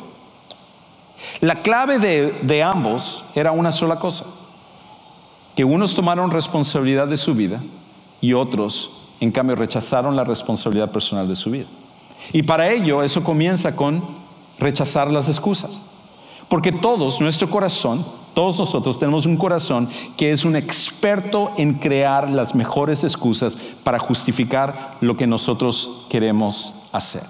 La 1.41 1.55
clave 1.61 1.99
de 1.99 2.63
ambos 2.63 3.23
era 3.35 3.51
una 3.51 3.71
sola 3.71 3.97
cosa 3.97 4.25
que 5.55 5.63
unos 5.63 5.95
tomaron 5.95 6.31
responsabilidad 6.31 7.07
de 7.07 7.17
su 7.17 7.33
vida 7.33 7.61
y 8.21 8.33
otros, 8.33 8.91
en 9.19 9.31
cambio, 9.31 9.55
rechazaron 9.55 10.15
la 10.15 10.23
responsabilidad 10.23 10.91
personal 10.91 11.27
de 11.27 11.35
su 11.35 11.51
vida. 11.51 11.67
Y 12.33 12.43
para 12.43 12.71
ello 12.71 13.03
eso 13.03 13.23
comienza 13.23 13.75
con 13.75 14.03
rechazar 14.59 15.11
las 15.11 15.27
excusas. 15.27 15.81
Porque 16.47 16.71
todos, 16.71 17.21
nuestro 17.21 17.49
corazón, 17.49 18.05
todos 18.33 18.59
nosotros 18.59 18.99
tenemos 18.99 19.25
un 19.25 19.37
corazón 19.37 19.89
que 20.17 20.31
es 20.31 20.45
un 20.45 20.55
experto 20.55 21.51
en 21.57 21.75
crear 21.75 22.29
las 22.29 22.55
mejores 22.55 23.03
excusas 23.03 23.57
para 23.83 23.99
justificar 23.99 24.97
lo 25.01 25.17
que 25.17 25.27
nosotros 25.27 26.05
queremos 26.09 26.73
hacer. 26.91 27.23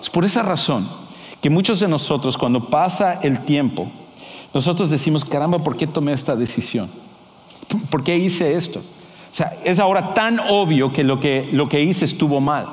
Es 0.00 0.10
por 0.10 0.24
esa 0.24 0.42
razón 0.42 0.88
que 1.40 1.50
muchos 1.50 1.80
de 1.80 1.88
nosotros 1.88 2.36
cuando 2.36 2.68
pasa 2.68 3.14
el 3.22 3.44
tiempo, 3.44 3.88
nosotros 4.52 4.90
decimos, 4.90 5.24
caramba, 5.24 5.58
¿por 5.58 5.76
qué 5.76 5.86
tomé 5.86 6.12
esta 6.12 6.34
decisión? 6.36 6.90
¿Por 7.90 8.04
qué 8.04 8.16
hice 8.16 8.56
esto? 8.56 8.80
O 8.80 9.34
sea, 9.36 9.52
es 9.64 9.78
ahora 9.78 10.14
tan 10.14 10.40
obvio 10.40 10.92
que 10.92 11.04
lo 11.04 11.20
que, 11.20 11.48
lo 11.52 11.68
que 11.68 11.82
hice 11.82 12.04
estuvo 12.04 12.40
mal. 12.40 12.66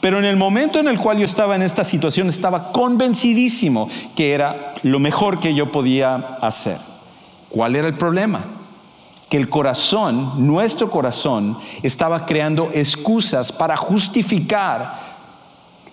Pero 0.00 0.18
en 0.18 0.24
el 0.26 0.36
momento 0.36 0.78
en 0.78 0.88
el 0.88 0.98
cual 0.98 1.18
yo 1.18 1.24
estaba 1.24 1.56
en 1.56 1.62
esta 1.62 1.82
situación, 1.82 2.28
estaba 2.28 2.72
convencidísimo 2.72 3.88
que 4.14 4.32
era 4.32 4.74
lo 4.82 4.98
mejor 4.98 5.40
que 5.40 5.54
yo 5.54 5.72
podía 5.72 6.14
hacer. 6.42 6.76
¿Cuál 7.48 7.74
era 7.74 7.88
el 7.88 7.94
problema? 7.94 8.44
Que 9.30 9.38
el 9.38 9.48
corazón, 9.48 10.46
nuestro 10.46 10.90
corazón, 10.90 11.58
estaba 11.82 12.26
creando 12.26 12.70
excusas 12.74 13.50
para 13.50 13.76
justificar 13.76 15.00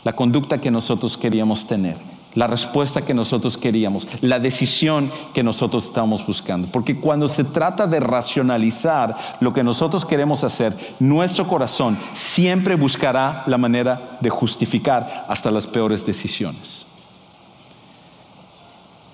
la 0.03 0.13
conducta 0.13 0.59
que 0.59 0.71
nosotros 0.71 1.17
queríamos 1.17 1.65
tener 1.65 2.10
la 2.33 2.47
respuesta 2.47 3.01
que 3.01 3.13
nosotros 3.13 3.57
queríamos, 3.57 4.07
la 4.21 4.39
decisión 4.39 5.11
que 5.33 5.43
nosotros 5.43 5.85
estamos 5.85 6.25
buscando. 6.25 6.67
Porque 6.71 6.99
cuando 6.99 7.27
se 7.27 7.43
trata 7.43 7.87
de 7.87 7.99
racionalizar 7.99 9.17
lo 9.41 9.53
que 9.53 9.63
nosotros 9.63 10.05
queremos 10.05 10.43
hacer, 10.43 10.75
nuestro 10.99 11.47
corazón 11.47 11.97
siempre 12.13 12.75
buscará 12.75 13.43
la 13.47 13.57
manera 13.57 14.17
de 14.21 14.29
justificar 14.29 15.25
hasta 15.27 15.51
las 15.51 15.67
peores 15.67 16.05
decisiones. 16.05 16.85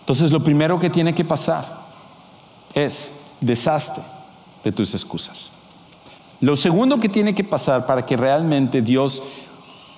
Entonces 0.02 0.32
lo 0.32 0.44
primero 0.44 0.80
que 0.80 0.90
tiene 0.90 1.14
que 1.14 1.26
pasar 1.26 1.66
es 2.74 3.12
deshazte 3.42 4.02
de 4.64 4.72
tus 4.72 4.94
excusas. 4.94 5.52
Lo 6.40 6.56
segundo 6.56 7.00
que 7.00 7.10
tiene 7.10 7.34
que 7.34 7.44
pasar 7.44 7.88
para 7.88 8.06
que 8.06 8.16
realmente 8.16 8.82
Dios 8.84 9.24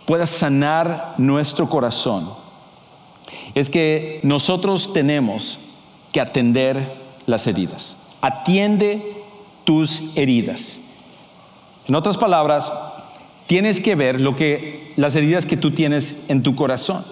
pueda 0.06 0.26
sanar 0.26 1.16
nuestro 1.18 1.70
corazón 1.70 2.30
es 3.56 3.70
que 3.70 4.20
nosotros 4.24 4.94
tenemos 4.94 5.60
que 6.12 6.22
atender 6.22 6.96
las 7.26 7.48
heridas. 7.48 7.96
Atiende 8.22 9.02
tus 9.64 10.18
heridas. 10.18 10.80
En 11.88 11.96
otras 11.96 12.18
palabras, 12.18 12.72
tienes 13.48 13.82
que 13.82 13.96
ver 13.96 14.22
lo 14.22 14.36
que 14.36 14.92
las 14.96 15.16
heridas 15.16 15.46
que 15.46 15.58
tú 15.58 15.72
tienes 15.72 16.18
en 16.28 16.44
tu 16.44 16.56
corazón. 16.56 17.04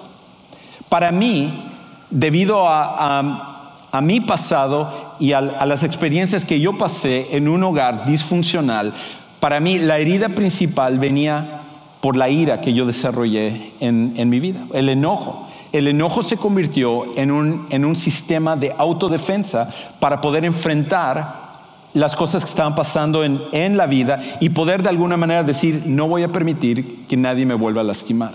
Para 0.89 1.11
mí, 1.11 1.63
debido 2.09 2.67
a, 2.67 3.63
mi 4.01 4.21
pasado 4.21 5.15
y 5.19 5.33
a, 5.33 5.41
las 5.41 5.81
experiencias 5.81 6.45
que 6.45 6.59
yo 6.59 6.77
pasé 6.77 7.35
en 7.35 7.47
un 7.47 7.63
hogar 7.63 8.05
disfuncional, 8.05 8.93
para 9.39 9.59
mí 9.59 9.79
la 9.79 9.97
herida 9.97 10.29
principal 10.29 10.99
venía 10.99 11.61
por 12.01 12.15
la 12.15 12.29
ira 12.29 12.61
que 12.61 12.73
yo 12.73 12.85
desarrollé 12.85 13.71
en, 13.79 14.29
mi 14.29 14.39
vida, 14.39 14.59
el 14.73 14.89
enojo. 14.89 15.47
El 15.71 15.87
enojo 15.87 16.23
se 16.23 16.37
convirtió 16.37 17.17
en 17.17 17.31
un, 17.31 17.67
en 17.69 17.85
un 17.85 17.95
sistema 17.95 18.55
de 18.55 18.73
autodefensa 18.77 19.69
para 19.99 20.21
poder 20.21 20.45
enfrentar 20.45 21.47
las 21.93 22.15
cosas 22.15 22.43
que 22.43 22.49
estaban 22.49 22.75
pasando 22.75 23.23
en, 23.23 23.41
en, 23.51 23.75
la 23.75 23.85
vida 23.85 24.21
y 24.39 24.49
poder 24.49 24.83
de 24.83 24.89
alguna 24.89 25.17
manera 25.17 25.43
decir, 25.43 25.83
no 25.85 26.07
voy 26.07 26.23
a 26.23 26.27
permitir 26.27 27.05
que 27.07 27.17
nadie 27.17 27.45
me 27.45 27.55
vuelva 27.55 27.81
a 27.81 27.83
lastimar. 27.83 28.33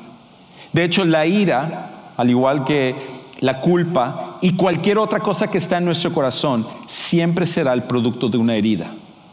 De 0.73 0.85
hecho, 0.85 1.05
la 1.05 1.27
ira, 1.27 1.91
al 2.17 2.31
igual 2.31 2.65
que 2.65 2.95
la 3.41 3.61
culpa 3.61 4.39
y 4.41 4.55
cualquier 4.55 4.99
otra 4.99 5.21
cosa 5.21 5.49
que 5.49 5.59
está 5.59 5.79
en 5.79 5.85
nuestro 5.85 6.13
corazón, 6.13 6.67
siempre 6.87 7.47
será 7.47 7.73
el 7.73 7.83
producto 7.83 8.29
de 8.29 8.39
una 8.39 8.57
herida. 8.57 8.87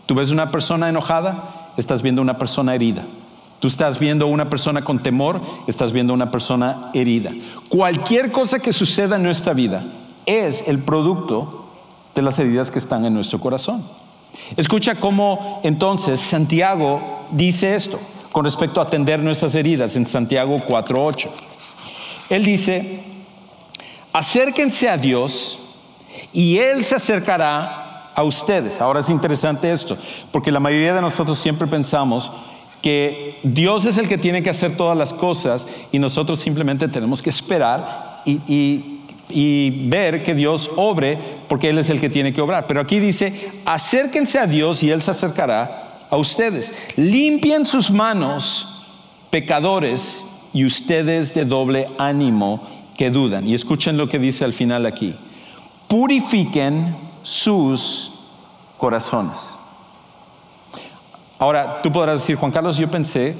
Tú 0.06 0.16
ves 0.16 0.32
una 0.32 0.52
persona 0.52 0.90
enojada, 0.90 1.72
estás 1.78 2.02
viendo 2.02 2.22
una 2.22 2.38
persona 2.38 2.74
herida. 2.76 3.04
Tú 3.60 3.68
estás 3.68 4.00
viendo 4.00 4.28
una 4.28 4.50
persona 4.50 4.82
con 4.82 5.00
temor, 5.00 5.42
estás 5.68 5.92
viendo 5.92 6.14
una 6.14 6.32
persona 6.32 6.90
herida. 6.94 7.32
Cualquier 7.68 8.32
cosa 8.32 8.60
que 8.60 8.72
suceda 8.72 9.18
en 9.18 9.24
nuestra 9.24 9.54
vida 9.54 9.84
es 10.26 10.64
el 10.68 10.80
producto 10.80 11.66
de 12.16 12.22
las 12.22 12.40
heridas 12.40 12.72
que 12.72 12.80
están 12.80 13.06
en 13.06 13.14
nuestro 13.14 13.40
corazón. 13.40 13.84
Escucha 14.56 14.96
cómo 14.96 15.60
entonces 15.64 16.22
Santiago 16.22 17.26
dice 17.32 17.76
esto 17.76 18.00
con 18.32 18.46
respecto 18.46 18.80
a 18.80 18.84
atender 18.84 19.20
nuestras 19.20 19.56
heridas 19.56 19.96
en 19.96 20.06
Santiago 20.06 20.58
4.8. 20.66 21.30
Él 22.30 22.46
dice, 22.46 23.04
acérquense 24.14 24.88
a 24.88 24.98
Dios 24.98 25.60
y 26.32 26.58
Él 26.58 26.84
se 26.84 26.96
acercará 26.96 28.12
a 28.16 28.24
ustedes. 28.24 28.82
Ahora 28.82 29.00
es 29.00 29.10
interesante 29.10 29.72
esto, 29.72 29.98
porque 30.32 30.52
la 30.52 30.60
mayoría 30.60 30.94
de 30.94 31.02
nosotros 31.02 31.40
siempre 31.40 31.68
pensamos 31.68 32.32
que 32.82 33.40
Dios 33.44 33.86
es 33.86 33.98
el 33.98 34.08
que 34.08 34.18
tiene 34.18 34.42
que 34.42 34.50
hacer 34.50 34.78
todas 34.78 34.98
las 34.98 35.14
cosas 35.14 35.68
y 35.92 36.00
nosotros 36.00 36.40
simplemente 36.40 36.88
tenemos 36.88 37.22
que 37.22 37.30
esperar 37.30 38.22
y, 38.26 38.96
ver 39.88 40.24
que 40.24 40.34
Dios 40.34 40.72
obre 40.76 41.18
porque 41.48 41.70
Él 41.70 41.78
es 41.78 41.90
el 41.90 42.00
que 42.00 42.10
tiene 42.10 42.34
que 42.34 42.42
obrar. 42.42 42.68
Pero 42.68 42.82
aquí 42.82 43.00
dice, 43.00 43.52
acérquense 43.66 44.40
a 44.40 44.48
Dios 44.48 44.82
y 44.82 44.90
Él 44.90 45.02
se 45.02 45.12
acercará 45.12 46.06
a 46.10 46.18
ustedes. 46.18 46.74
Limpien 46.96 47.66
sus 47.66 47.92
manos, 47.92 48.86
pecadores, 49.30 50.26
y 50.54 50.66
ustedes 50.66 51.34
de 51.34 51.46
doble 51.46 51.88
ánimo 51.98 52.62
que 52.98 53.12
dudan. 53.12 53.48
Y 53.48 53.54
escuchen 53.54 53.98
lo 53.98 54.10
que 54.10 54.20
dice 54.20 54.46
al 54.46 54.54
final 54.54 54.86
aquí. 54.86 55.16
Purifiquen 55.88 56.96
sus 57.24 58.12
corazones. 58.78 59.59
Ahora, 61.40 61.82
tú 61.82 61.92
podrás 61.92 62.20
decir, 62.20 62.36
Juan 62.36 62.52
Carlos, 62.52 62.78
yo 62.78 62.92
pensé 62.92 63.36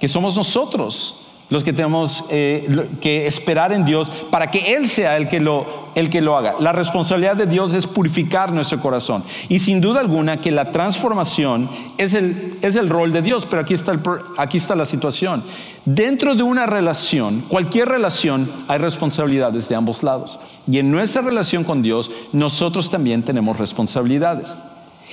que 0.00 0.08
somos 0.08 0.36
nosotros 0.36 1.26
los 1.50 1.64
que 1.64 1.72
tenemos 1.72 2.24
eh, 2.28 2.88
que 3.00 3.26
esperar 3.26 3.72
en 3.72 3.84
Dios 3.84 4.10
para 4.30 4.50
que 4.50 4.74
Él 4.74 4.88
sea 4.88 5.16
el 5.16 5.28
que, 5.28 5.40
lo, 5.40 5.66
el 5.94 6.10
que 6.10 6.20
lo 6.20 6.36
haga. 6.36 6.54
La 6.60 6.72
responsabilidad 6.72 7.36
de 7.36 7.46
Dios 7.46 7.72
es 7.72 7.86
purificar 7.86 8.52
nuestro 8.52 8.80
corazón. 8.80 9.24
Y 9.48 9.58
sin 9.58 9.80
duda 9.80 10.00
alguna 10.00 10.38
que 10.38 10.50
la 10.50 10.72
transformación 10.72 11.70
es 11.96 12.12
el, 12.12 12.58
es 12.60 12.76
el 12.76 12.90
rol 12.90 13.12
de 13.12 13.22
Dios, 13.22 13.46
pero 13.46 13.62
aquí 13.62 13.72
está, 13.72 13.98
aquí 14.36 14.58
está 14.58 14.74
la 14.74 14.84
situación. 14.84 15.42
Dentro 15.86 16.34
de 16.34 16.42
una 16.42 16.66
relación, 16.66 17.42
cualquier 17.48 17.88
relación, 17.88 18.50
hay 18.68 18.78
responsabilidades 18.78 19.70
de 19.70 19.74
ambos 19.74 20.02
lados. 20.02 20.38
Y 20.70 20.78
en 20.78 20.90
nuestra 20.90 21.22
relación 21.22 21.64
con 21.64 21.80
Dios, 21.80 22.10
nosotros 22.32 22.90
también 22.90 23.22
tenemos 23.22 23.56
responsabilidades. 23.56 24.54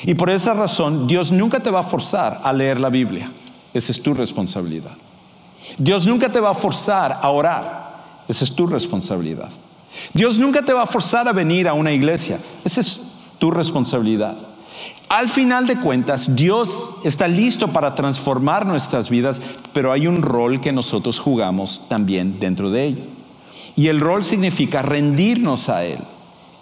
Y 0.03 0.15
por 0.15 0.29
esa 0.29 0.53
razón, 0.53 1.07
Dios 1.07 1.31
nunca 1.31 1.59
te 1.59 1.71
va 1.71 1.79
a 1.79 1.83
forzar 1.83 2.41
a 2.43 2.51
leer 2.51 2.81
la 2.81 2.89
Biblia. 2.89 3.31
Esa 3.73 3.91
es 3.91 4.01
tu 4.01 4.13
responsabilidad. 4.13 4.91
Dios 5.77 6.05
nunca 6.05 6.31
te 6.31 6.39
va 6.39 6.51
a 6.51 6.55
forzar 6.55 7.19
a 7.21 7.29
orar. 7.29 7.95
Esa 8.27 8.43
es 8.43 8.53
tu 8.53 8.67
responsabilidad. 8.67 9.49
Dios 10.13 10.37
nunca 10.37 10.61
te 10.61 10.73
va 10.73 10.83
a 10.83 10.87
forzar 10.87 11.27
a 11.27 11.33
venir 11.33 11.67
a 11.67 11.73
una 11.73 11.91
iglesia. 11.91 12.39
Esa 12.63 12.81
es 12.81 13.01
tu 13.37 13.51
responsabilidad. 13.51 14.35
Al 15.07 15.29
final 15.29 15.67
de 15.67 15.79
cuentas, 15.79 16.35
Dios 16.35 16.95
está 17.03 17.27
listo 17.27 17.69
para 17.69 17.95
transformar 17.95 18.65
nuestras 18.65 19.09
vidas, 19.09 19.39
pero 19.71 19.91
hay 19.91 20.07
un 20.07 20.21
rol 20.21 20.59
que 20.59 20.71
nosotros 20.71 21.19
jugamos 21.19 21.87
también 21.87 22.39
dentro 22.39 22.71
de 22.71 22.85
ello. 22.85 23.03
Y 23.75 23.87
el 23.87 23.99
rol 23.99 24.23
significa 24.23 24.81
rendirnos 24.81 25.69
a 25.69 25.85
Él 25.85 25.99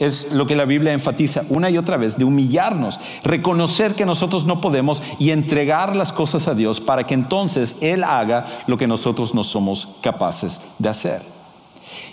es 0.05 0.31
lo 0.31 0.47
que 0.47 0.55
la 0.55 0.65
Biblia 0.65 0.93
enfatiza 0.93 1.43
una 1.49 1.69
y 1.69 1.77
otra 1.77 1.97
vez, 1.97 2.17
de 2.17 2.25
humillarnos, 2.25 2.99
reconocer 3.23 3.95
que 3.95 4.05
nosotros 4.05 4.45
no 4.45 4.61
podemos 4.61 5.01
y 5.19 5.31
entregar 5.31 5.95
las 5.95 6.11
cosas 6.11 6.47
a 6.47 6.55
Dios 6.55 6.79
para 6.79 7.05
que 7.05 7.13
entonces 7.13 7.75
Él 7.81 8.03
haga 8.03 8.45
lo 8.67 8.77
que 8.77 8.87
nosotros 8.87 9.33
no 9.33 9.43
somos 9.43 9.89
capaces 10.01 10.59
de 10.79 10.89
hacer. 10.89 11.21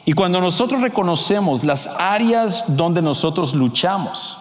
Y 0.04 0.12
cuando 0.12 0.40
nosotros 0.40 0.80
reconocemos 0.80 1.64
las 1.64 1.86
áreas 1.98 2.64
donde 2.68 3.02
nosotros 3.02 3.54
luchamos, 3.54 4.38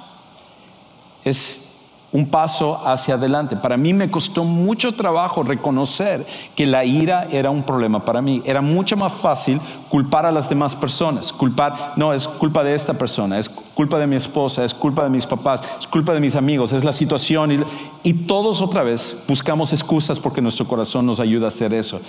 es 1.24 1.69
un 2.12 2.26
paso 2.28 2.82
hacia 2.86 3.16
adelante. 3.16 3.56
Para 3.56 3.78
mí 3.78 3.94
me 3.94 4.10
costó 4.10 4.44
mucho 4.44 4.94
trabajo 4.94 5.44
reconocer 5.44 6.26
que 6.56 6.66
la 6.66 6.84
ira 6.84 7.28
era 7.32 7.52
un 7.52 7.64
problema 7.64 8.04
para 8.04 8.22
mí. 8.22 8.42
Era 8.46 8.62
mucho 8.62 8.98
más 8.98 9.14
fácil 9.14 9.60
culpar 9.90 10.26
a 10.26 10.32
las 10.32 10.50
demás 10.50 10.76
personas. 10.76 11.32
Culpar, 11.32 11.94
no, 11.98 12.14
es 12.14 12.28
culpa 12.28 12.64
de 12.64 12.74
esta 12.74 12.94
persona, 12.96 13.38
es 13.38 13.48
culpa 13.48 14.00
de 14.00 14.08
mi 14.08 14.16
esposa, 14.16 14.66
es 14.66 14.74
culpa 14.74 15.04
de 15.04 15.10
mis 15.10 15.26
papás, 15.26 15.62
es 15.80 15.88
culpa 15.88 16.14
de 16.14 16.20
mis 16.20 16.36
amigos, 16.36 16.74
es 16.74 16.84
la 16.84 16.94
situación. 16.94 17.52
Y, 17.52 17.60
y 18.04 18.14
todos 18.14 18.62
otra 18.62 18.82
vez 18.82 19.16
buscamos 19.28 19.72
excusas 19.72 20.20
porque 20.20 20.42
nuestro 20.42 20.68
corazón 20.68 21.06
nos 21.06 21.20
ayuda 21.20 21.46
a 21.46 21.50
hacer 21.50 21.74
eso. 21.74 22.02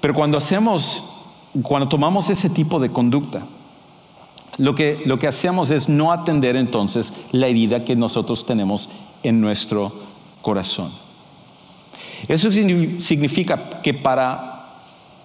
Pero 0.00 0.14
cuando 0.14 0.38
hacemos, 0.38 1.02
cuando 1.62 1.88
tomamos 1.88 2.30
ese 2.30 2.48
tipo 2.48 2.80
de 2.80 2.90
conducta, 2.90 3.42
lo 4.58 4.74
que, 4.74 5.02
lo 5.04 5.18
que 5.18 5.26
hacemos 5.26 5.70
es 5.70 5.88
no 5.88 6.12
atender 6.12 6.56
entonces 6.56 7.12
la 7.32 7.48
herida 7.48 7.84
que 7.84 7.96
nosotros 7.96 8.46
tenemos 8.46 8.88
en 9.24 9.40
nuestro 9.40 9.92
corazón. 10.40 10.92
Eso 12.28 12.50
significa 12.52 13.80
que 13.82 13.92
para 13.92 14.66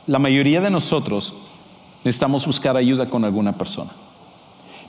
la 0.08 0.18
mayoría 0.18 0.60
de 0.60 0.72
nosotros 0.72 1.34
necesitamos 2.04 2.46
buscar 2.46 2.76
ayuda 2.76 3.10
con 3.10 3.24
alguna 3.24 3.54
persona. 3.54 3.92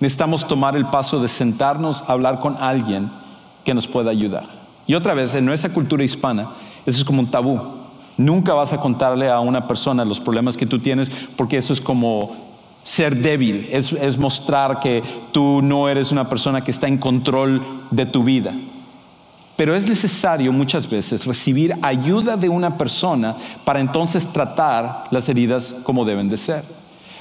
Necesitamos 0.00 0.48
tomar 0.48 0.76
el 0.76 0.86
paso 0.86 1.20
de 1.20 1.28
sentarnos 1.28 2.02
a 2.06 2.12
hablar 2.12 2.40
con 2.40 2.56
alguien 2.56 3.10
que 3.64 3.74
nos 3.74 3.86
pueda 3.86 4.10
ayudar. 4.10 4.44
Y 4.86 4.94
otra 4.94 5.12
vez, 5.12 5.34
en 5.34 5.44
nuestra 5.44 5.72
cultura 5.72 6.02
hispana, 6.02 6.48
eso 6.86 6.98
es 6.98 7.04
como 7.04 7.20
un 7.20 7.30
tabú. 7.30 7.60
Nunca 8.16 8.54
vas 8.54 8.72
a 8.72 8.80
contarle 8.80 9.30
a 9.30 9.40
una 9.40 9.68
persona 9.68 10.04
los 10.04 10.20
problemas 10.20 10.56
que 10.56 10.66
tú 10.66 10.78
tienes 10.78 11.10
porque 11.36 11.58
eso 11.58 11.72
es 11.72 11.80
como 11.80 12.34
ser 12.82 13.16
débil, 13.16 13.68
es, 13.70 13.92
es 13.92 14.18
mostrar 14.18 14.80
que 14.80 15.02
tú 15.32 15.60
no 15.62 15.88
eres 15.88 16.12
una 16.12 16.28
persona 16.28 16.62
que 16.62 16.70
está 16.70 16.88
en 16.88 16.98
control 16.98 17.62
de 17.90 18.06
tu 18.06 18.22
vida. 18.24 18.54
Pero 19.60 19.76
es 19.76 19.86
necesario 19.86 20.54
muchas 20.54 20.88
veces 20.88 21.26
recibir 21.26 21.76
ayuda 21.82 22.38
de 22.38 22.48
una 22.48 22.78
persona 22.78 23.36
para 23.62 23.78
entonces 23.78 24.26
tratar 24.26 25.04
las 25.10 25.28
heridas 25.28 25.76
como 25.82 26.06
deben 26.06 26.30
de 26.30 26.38
ser. 26.38 26.64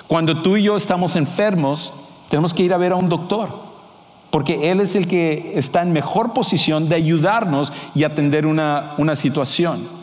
Cuando 0.07 0.41
tú 0.41 0.55
y 0.55 0.63
yo 0.63 0.77
estamos 0.77 1.17
enfermos, 1.17 1.91
tenemos 2.29 2.53
que 2.53 2.63
ir 2.63 2.73
a 2.73 2.77
ver 2.77 2.93
a 2.93 2.95
un 2.95 3.09
doctor, 3.09 3.49
porque 4.31 4.71
él 4.71 4.79
es 4.79 4.95
el 4.95 5.05
que 5.05 5.51
está 5.55 5.81
en 5.81 5.91
mejor 5.91 6.31
posición 6.31 6.87
de 6.87 6.95
ayudarnos 6.95 7.73
y 7.93 8.05
atender 8.05 8.45
una, 8.45 8.93
una 8.97 9.17
situación. 9.17 9.99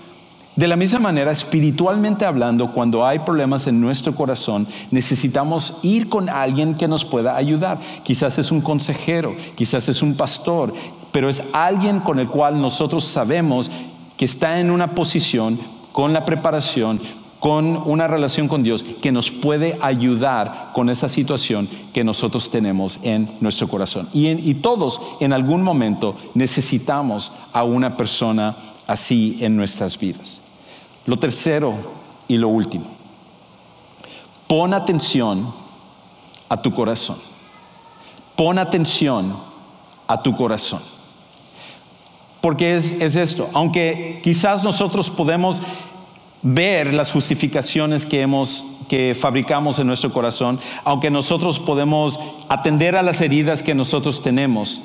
De 0.57 0.69
la 0.69 0.77
misma 0.77 0.99
manera, 0.99 1.33
espiritualmente 1.33 2.25
hablando, 2.25 2.73
cuando 2.73 3.05
hay 3.05 3.19
problemas 3.21 3.67
en 3.67 3.79
nuestro 3.81 4.15
corazón, 4.15 4.67
necesitamos 4.91 5.79
ir 5.83 6.11
con 6.11 6.29
alguien 6.29 6.75
que 6.75 6.89
nos 6.89 7.05
pueda 7.05 7.37
ayudar. 7.37 7.79
Quizás 8.05 8.39
es 8.39 8.51
un 8.51 8.63
consejero, 8.63 9.35
quizás 9.55 9.89
es 9.91 10.01
un 10.01 10.15
pastor, 10.15 10.73
pero 11.17 11.31
es 11.31 11.45
alguien 11.55 12.01
con 12.01 12.19
el 12.19 12.29
cual 12.29 12.61
nosotros 12.61 13.03
sabemos 13.03 13.71
que 14.19 14.27
está 14.27 14.61
en 14.61 14.71
una 14.71 14.95
posición 14.95 15.59
con 15.91 16.13
la 16.13 16.27
preparación 16.27 17.01
con 17.41 17.65
una 17.87 18.07
relación 18.07 18.49
con 18.49 18.63
Dios 18.63 18.83
que 18.83 19.13
nos 19.13 19.31
puede 19.31 19.79
ayudar 19.81 20.73
con 20.75 20.91
esa 20.91 21.09
situación 21.09 21.71
que 21.95 22.05
nosotros 22.05 22.51
tenemos 22.51 22.99
en 23.03 23.31
nuestro 23.41 23.67
corazón. 23.67 24.11
Y, 24.13 24.53
todos 24.57 25.01
en 25.19 25.33
algún 25.33 25.63
momento 25.63 26.17
necesitamos 26.35 27.33
a 27.55 27.65
una 27.65 27.97
persona 27.97 28.55
así 28.87 29.39
en 29.41 29.57
nuestras 29.57 29.99
vidas. 29.99 30.43
Lo 31.07 31.19
tercero 31.19 31.77
y 32.29 32.37
lo 32.37 32.49
último, 32.49 32.89
pon 34.47 34.75
atención 34.75 35.51
a 36.51 36.61
tu 36.61 36.75
corazón. 36.75 37.17
Pon 38.37 38.59
atención 38.59 39.35
a 40.07 40.23
tu 40.23 40.37
corazón. 40.37 40.96
Porque 42.47 42.75
es, 42.75 42.93
es 43.01 43.17
esto, 43.17 43.49
aunque 43.55 44.21
quizás 44.23 44.63
nosotros 44.63 45.11
podemos 45.11 45.61
ver 46.43 46.95
las 46.95 47.11
justificaciones 47.11 48.07
que 48.07 48.21
hemos 48.21 48.63
que 48.89 49.17
fabricamos 49.21 49.81
en 49.81 49.89
nuestro 49.89 50.13
corazón, 50.13 50.61
aunque 50.85 51.11
nosotros 51.11 51.59
podemos 51.59 52.21
atender 52.49 52.95
a 52.95 53.03
las 53.03 53.21
heridas 53.21 53.65
que 53.65 53.75
nosotros 53.75 54.23
tenemos. 54.23 54.81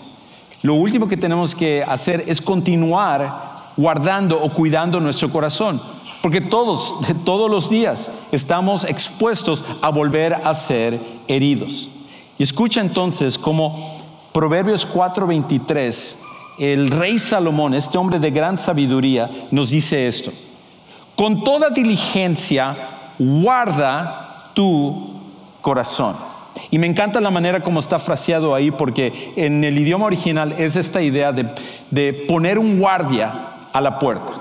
Lo 0.63 0.73
último 0.73 1.07
que 1.07 1.17
tenemos 1.17 1.53
que 1.53 1.83
hacer 1.83 2.23
es 2.25 2.41
continuar 2.41 3.73
guardando 3.77 4.41
o 4.41 4.49
cuidando 4.49 4.99
nuestro 4.99 5.31
corazón, 5.31 5.79
porque 6.23 6.41
todos 6.41 6.95
todos 7.23 7.51
los 7.51 7.69
días 7.69 8.09
estamos 8.31 8.85
expuestos 8.85 9.63
a 9.83 9.89
volver 9.91 10.33
a 10.33 10.55
ser 10.55 10.99
heridos. 11.27 11.89
Y 12.39 12.41
escucha 12.41 12.81
entonces 12.81 13.37
como 13.37 14.01
Proverbios 14.33 14.87
4:23 14.91 16.21
el 16.61 16.91
rey 16.91 17.17
Salomón, 17.17 17.73
este 17.73 17.97
hombre 17.97 18.19
de 18.19 18.29
gran 18.29 18.55
sabiduría, 18.55 19.27
nos 19.49 19.71
dice 19.71 20.07
esto. 20.07 20.31
Con 21.15 21.43
toda 21.43 21.71
diligencia, 21.71 22.77
guarda 23.17 24.51
tu 24.53 25.09
corazón. 25.61 26.15
Y 26.69 26.77
me 26.77 26.85
encanta 26.85 27.19
la 27.19 27.31
manera 27.31 27.61
como 27.63 27.79
está 27.79 27.97
fraseado 27.97 28.53
ahí, 28.53 28.69
porque 28.69 29.33
en 29.35 29.63
el 29.63 29.75
idioma 29.75 30.05
original 30.05 30.53
es 30.55 30.75
esta 30.75 31.01
idea 31.01 31.31
de, 31.31 31.49
de 31.89 32.13
poner 32.27 32.59
un 32.59 32.79
guardia 32.79 33.33
a 33.73 33.81
la 33.81 33.97
puerta. 33.97 34.33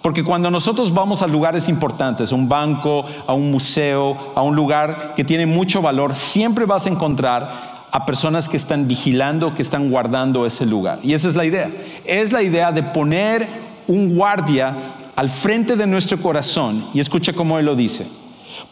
Porque 0.00 0.24
cuando 0.24 0.50
nosotros 0.50 0.94
vamos 0.94 1.20
a 1.20 1.26
lugares 1.26 1.68
importantes, 1.68 2.32
a 2.32 2.34
un 2.34 2.48
banco, 2.48 3.04
a 3.26 3.34
un 3.34 3.50
museo, 3.50 4.16
a 4.34 4.40
un 4.40 4.56
lugar 4.56 5.12
que 5.14 5.24
tiene 5.24 5.44
mucho 5.44 5.82
valor, 5.82 6.14
siempre 6.14 6.64
vas 6.64 6.86
a 6.86 6.88
encontrar 6.88 7.69
a 7.92 8.06
personas 8.06 8.48
que 8.48 8.56
están 8.56 8.86
vigilando, 8.86 9.54
que 9.54 9.62
están 9.62 9.90
guardando 9.90 10.46
ese 10.46 10.66
lugar. 10.66 11.00
Y 11.02 11.14
esa 11.14 11.28
es 11.28 11.34
la 11.34 11.44
idea. 11.44 11.70
Es 12.04 12.32
la 12.32 12.42
idea 12.42 12.72
de 12.72 12.82
poner 12.82 13.48
un 13.86 14.14
guardia 14.14 14.74
al 15.16 15.28
frente 15.28 15.76
de 15.76 15.86
nuestro 15.86 16.20
corazón. 16.20 16.86
Y 16.94 17.00
escucha 17.00 17.32
cómo 17.32 17.58
él 17.58 17.66
lo 17.66 17.74
dice. 17.74 18.06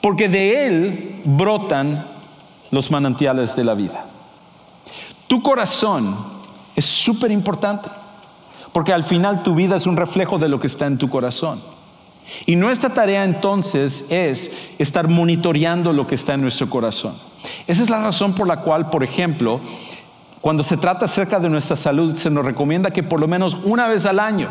Porque 0.01 0.29
de 0.29 0.67
él 0.67 1.21
brotan 1.25 2.07
los 2.71 2.91
manantiales 2.91 3.57
de 3.57 3.65
la 3.65 3.75
vida. 3.75 4.05
Tu 5.27 5.43
corazón 5.43 6.17
es 6.77 6.85
súper 6.85 7.31
importante. 7.31 7.91
Porque 8.73 8.93
al 8.93 9.03
final 9.03 9.43
tu 9.43 9.55
vida 9.55 9.77
es 9.77 9.87
un 9.87 9.97
reflejo 9.97 10.39
de 10.39 10.49
lo 10.49 10.61
que 10.61 10.69
está 10.69 10.87
en 10.87 10.99
tu 10.99 11.09
corazón. 11.09 11.61
Y 12.47 12.57
nuestra 12.57 12.91
tarea 12.91 13.25
entonces 13.25 14.05
es 14.11 14.51
estar 14.79 15.09
monitoreando 15.09 15.93
lo 15.93 16.07
que 16.07 16.15
está 16.15 16.35
en 16.35 16.43
nuestro 16.43 16.69
corazón. 16.71 17.15
Esa 17.67 17.83
es 17.83 17.91
la 17.91 18.03
razón 18.03 18.33
por 18.33 18.47
la 18.47 18.59
cual, 18.59 18.91
por 18.91 19.05
ejemplo, 19.05 19.61
cuando 20.41 20.63
se 20.63 20.77
trata 20.77 21.07
acerca 21.07 21.41
de 21.41 21.49
nuestra 21.49 21.77
salud, 21.77 22.15
se 22.15 22.31
nos 22.31 22.45
recomienda 22.45 22.91
que 22.91 23.03
por 23.03 23.21
lo 23.21 23.29
menos 23.29 23.57
una 23.65 23.89
vez 23.89 24.07
al 24.07 24.21
año 24.21 24.49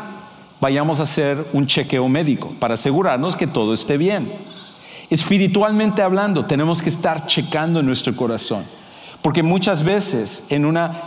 vayamos 0.60 1.00
a 1.00 1.04
hacer 1.04 1.46
un 1.54 1.68
chequeo 1.68 2.08
médico 2.10 2.54
para 2.60 2.74
asegurarnos 2.74 3.36
que 3.36 3.48
todo 3.48 3.74
esté 3.74 3.98
bien. 3.98 4.32
Espiritualmente 5.10 6.02
hablando, 6.02 6.46
tenemos 6.46 6.82
que 6.82 6.90
estar 6.90 7.26
checando 7.28 7.80
en 7.80 7.86
nuestro 7.86 8.16
corazón. 8.16 8.64
Porque 9.22 9.44
muchas 9.44 9.84
veces 9.84 10.44
en, 10.50 10.66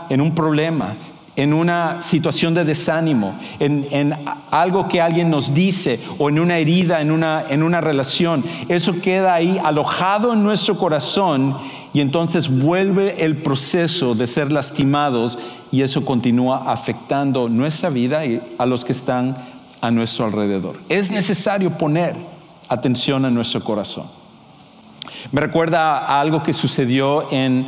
en 0.09 0.21
un 0.21 0.35
problema, 0.35 0.95
en 1.37 1.53
una 1.53 2.03
situación 2.03 2.55
de 2.55 2.65
desánimo, 2.65 3.35
en, 3.59 4.15
algo 4.51 4.89
que 4.89 5.01
alguien 5.01 5.31
nos 5.31 5.55
dice 5.55 6.01
o 6.19 6.29
en 6.29 6.39
una 6.39 6.59
herida, 6.59 7.01
en 7.01 7.11
una, 7.11 7.45
en 7.49 7.63
una 7.63 7.81
relación. 7.81 8.45
Eso 8.69 9.01
queda 9.01 9.35
ahí 9.35 9.61
alojado 9.63 10.33
en 10.33 10.43
nuestro 10.43 10.77
corazón 10.77 11.57
y 11.93 12.01
entonces 12.01 12.49
vuelve 12.49 13.25
el 13.25 13.37
proceso 13.37 14.15
de 14.15 14.27
ser 14.27 14.53
lastimados 14.53 15.39
y 15.73 15.83
eso 15.83 16.05
continúa 16.05 16.71
afectando 16.71 17.49
nuestra 17.49 17.91
vida 17.91 18.25
y 18.25 18.41
a 18.59 18.67
los 18.67 18.85
que 18.85 18.93
están 18.93 19.37
a 19.81 19.91
nuestro 19.91 20.27
alrededor. 20.27 20.77
Es 20.89 21.11
necesario 21.11 21.77
poner 21.79 22.15
atención 22.69 23.25
a 23.25 23.31
nuestro 23.31 23.63
corazón. 23.65 24.07
Me 25.33 25.41
recuerda 25.41 26.21
algo 26.21 26.43
que 26.43 26.53
sucedió 26.53 27.31
en 27.33 27.67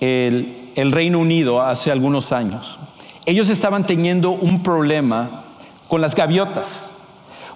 el 0.00 0.92
Reino 0.92 1.18
Unido 1.18 1.60
hace 1.60 1.90
algunos 1.90 2.32
años 2.32 2.78
ellos 3.28 3.50
estaban 3.50 3.86
teniendo 3.86 4.30
un 4.30 4.62
problema 4.62 5.42
con 5.86 6.00
las 6.00 6.14
gaviotas, 6.14 6.92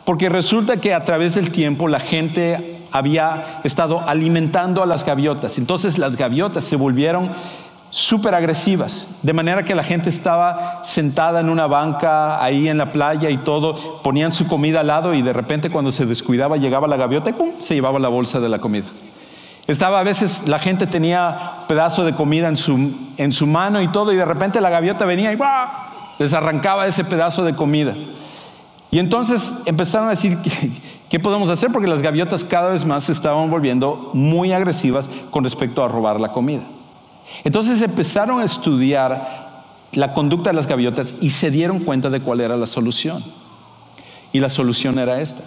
porque 0.04 0.28
resulta 0.28 0.76
que 0.76 0.92
a 0.92 1.02
través 1.06 1.34
del 1.34 1.50
tiempo 1.50 1.88
la 1.88 1.98
gente 1.98 2.71
había 2.92 3.60
estado 3.64 4.02
alimentando 4.06 4.82
a 4.82 4.86
las 4.86 5.04
gaviotas, 5.04 5.58
entonces 5.58 5.98
las 5.98 6.16
gaviotas 6.16 6.64
se 6.64 6.76
volvieron 6.76 7.30
súper 7.90 8.34
agresivas, 8.34 9.06
de 9.20 9.32
manera 9.34 9.64
que 9.64 9.74
la 9.74 9.84
gente 9.84 10.08
estaba 10.08 10.80
sentada 10.82 11.40
en 11.40 11.50
una 11.50 11.66
banca 11.66 12.42
ahí 12.42 12.68
en 12.68 12.78
la 12.78 12.90
playa 12.90 13.28
y 13.28 13.36
todo, 13.36 13.74
ponían 14.02 14.32
su 14.32 14.48
comida 14.48 14.80
al 14.80 14.86
lado 14.86 15.12
y 15.12 15.20
de 15.20 15.34
repente 15.34 15.70
cuando 15.70 15.90
se 15.90 16.06
descuidaba 16.06 16.56
llegaba 16.56 16.88
la 16.88 16.96
gaviota 16.96 17.28
y 17.28 17.34
¡pum! 17.34 17.50
se 17.60 17.74
llevaba 17.74 17.98
la 17.98 18.08
bolsa 18.08 18.40
de 18.40 18.48
la 18.48 18.60
comida. 18.60 18.86
Estaba 19.66 20.00
a 20.00 20.02
veces, 20.02 20.48
la 20.48 20.58
gente 20.58 20.86
tenía 20.86 21.52
pedazo 21.68 22.04
de 22.04 22.14
comida 22.14 22.48
en 22.48 22.56
su, 22.56 22.92
en 23.16 23.30
su 23.30 23.46
mano 23.46 23.80
y 23.80 23.88
todo, 23.88 24.12
y 24.12 24.16
de 24.16 24.24
repente 24.24 24.60
la 24.60 24.70
gaviota 24.70 25.04
venía 25.04 25.32
y 25.32 25.38
les 26.18 26.32
arrancaba 26.32 26.86
ese 26.86 27.04
pedazo 27.04 27.44
de 27.44 27.54
comida. 27.54 27.94
Y 28.92 28.98
entonces 28.98 29.54
empezaron 29.64 30.08
a 30.08 30.10
decir, 30.10 30.38
¿qué, 31.08 31.18
podemos 31.18 31.48
hacer? 31.48 31.72
Porque 31.72 31.88
las 31.88 32.02
gaviotas 32.02 32.44
cada 32.44 32.68
vez 32.68 32.84
más 32.84 33.04
se 33.04 33.12
estaban 33.12 33.50
volviendo 33.50 34.10
muy 34.12 34.52
agresivas 34.52 35.08
con 35.30 35.42
respecto 35.42 35.82
a 35.82 35.88
robar 35.88 36.20
la 36.20 36.30
comida. 36.30 36.62
Entonces 37.42 37.80
empezaron 37.80 38.40
a 38.40 38.44
estudiar 38.44 39.62
la 39.92 40.12
conducta 40.12 40.50
de 40.50 40.56
las 40.56 40.66
gaviotas 40.66 41.14
y 41.22 41.30
se 41.30 41.50
dieron 41.50 41.80
cuenta 41.80 42.10
de 42.10 42.20
cuál 42.20 42.42
era 42.42 42.54
la 42.58 42.66
solución. 42.66 43.24
Y 44.30 44.40
la 44.40 44.50
solución 44.50 44.98
era 44.98 45.22
esta, 45.22 45.42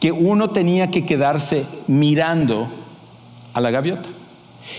que 0.00 0.10
uno 0.10 0.48
tenía 0.48 0.90
que 0.90 1.04
quedarse 1.04 1.66
mirando 1.88 2.68
a 3.52 3.60
la 3.60 3.70
gaviota. 3.70 4.08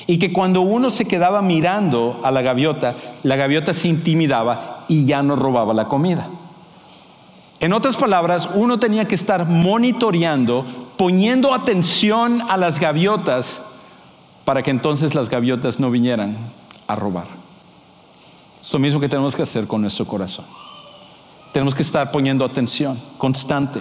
Y 0.07 0.17
que 0.17 0.33
cuando 0.33 0.61
uno 0.61 0.89
se 0.89 1.05
quedaba 1.05 1.43
mirando 1.43 2.21
a 2.23 2.31
la 2.31 2.41
gaviota, 2.41 2.95
la 3.21 3.35
gaviota 3.35 3.75
se 3.75 3.87
intimidaba 3.87 4.85
y 4.87 5.05
ya 5.05 5.21
no 5.21 5.35
robaba 5.35 5.75
la 5.75 5.87
comida. 5.87 6.27
En 7.61 7.73
otras 7.73 7.95
palabras, 7.95 8.49
uno 8.55 8.79
tenía 8.79 9.05
que 9.05 9.13
estar 9.13 9.45
monitoreando, 9.45 10.65
poniendo 10.97 11.53
atención 11.53 12.41
a 12.49 12.57
las 12.57 12.79
gaviotas 12.79 13.61
para 14.45 14.63
que 14.63 14.71
entonces 14.71 15.13
las 15.13 15.29
gaviotas 15.29 15.79
no 15.79 15.91
vinieran 15.91 16.37
a 16.87 16.95
robar. 16.95 17.27
Es 18.63 18.73
lo 18.73 18.79
mismo 18.79 18.99
que 18.99 19.07
tenemos 19.07 19.35
que 19.35 19.43
hacer 19.43 19.67
con 19.67 19.81
nuestro 19.81 20.05
corazón. 20.05 20.45
Tenemos 21.53 21.75
que 21.75 21.83
estar 21.83 22.11
poniendo 22.11 22.43
atención 22.43 22.99
constante 23.19 23.79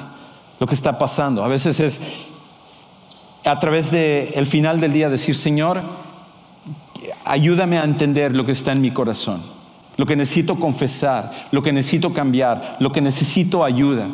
lo 0.59 0.67
que 0.67 0.75
está 0.75 0.99
pasando. 0.99 1.43
A 1.43 1.49
veces 1.49 1.81
es 1.81 2.03
a 3.47 3.59
través 3.59 3.91
del 3.91 4.29
el 4.35 4.45
final 4.45 4.79
del 4.79 4.93
día 4.93 5.09
decir, 5.09 5.35
Señor, 5.35 5.81
ayúdame 7.25 7.79
a 7.79 7.85
entender 7.85 8.37
lo 8.37 8.45
que 8.45 8.53
está 8.53 8.73
en 8.73 8.83
mi 8.83 8.91
corazón, 8.91 9.43
lo 9.97 10.07
que 10.07 10.17
necesito 10.17 10.57
confesar, 10.57 11.49
lo 11.51 11.63
que 11.63 11.73
necesito 11.73 12.13
cambiar, 12.13 12.77
lo 12.81 12.93
que 12.93 13.01
necesito 13.01 13.65
ayuda. 13.65 14.09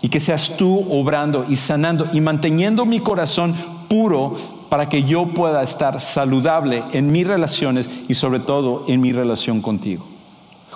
Y 0.00 0.08
que 0.10 0.20
seas 0.20 0.56
tú 0.56 0.86
obrando 0.90 1.44
y 1.48 1.56
sanando 1.56 2.08
y 2.12 2.20
manteniendo 2.20 2.86
mi 2.86 3.00
corazón 3.00 3.54
puro 3.88 4.36
para 4.68 4.88
que 4.88 5.02
yo 5.04 5.26
pueda 5.28 5.62
estar 5.62 6.00
saludable 6.00 6.84
en 6.92 7.10
mis 7.10 7.26
relaciones 7.26 7.90
y 8.08 8.14
sobre 8.14 8.40
todo 8.40 8.84
en 8.86 9.00
mi 9.00 9.12
relación 9.12 9.60
contigo. 9.60 10.04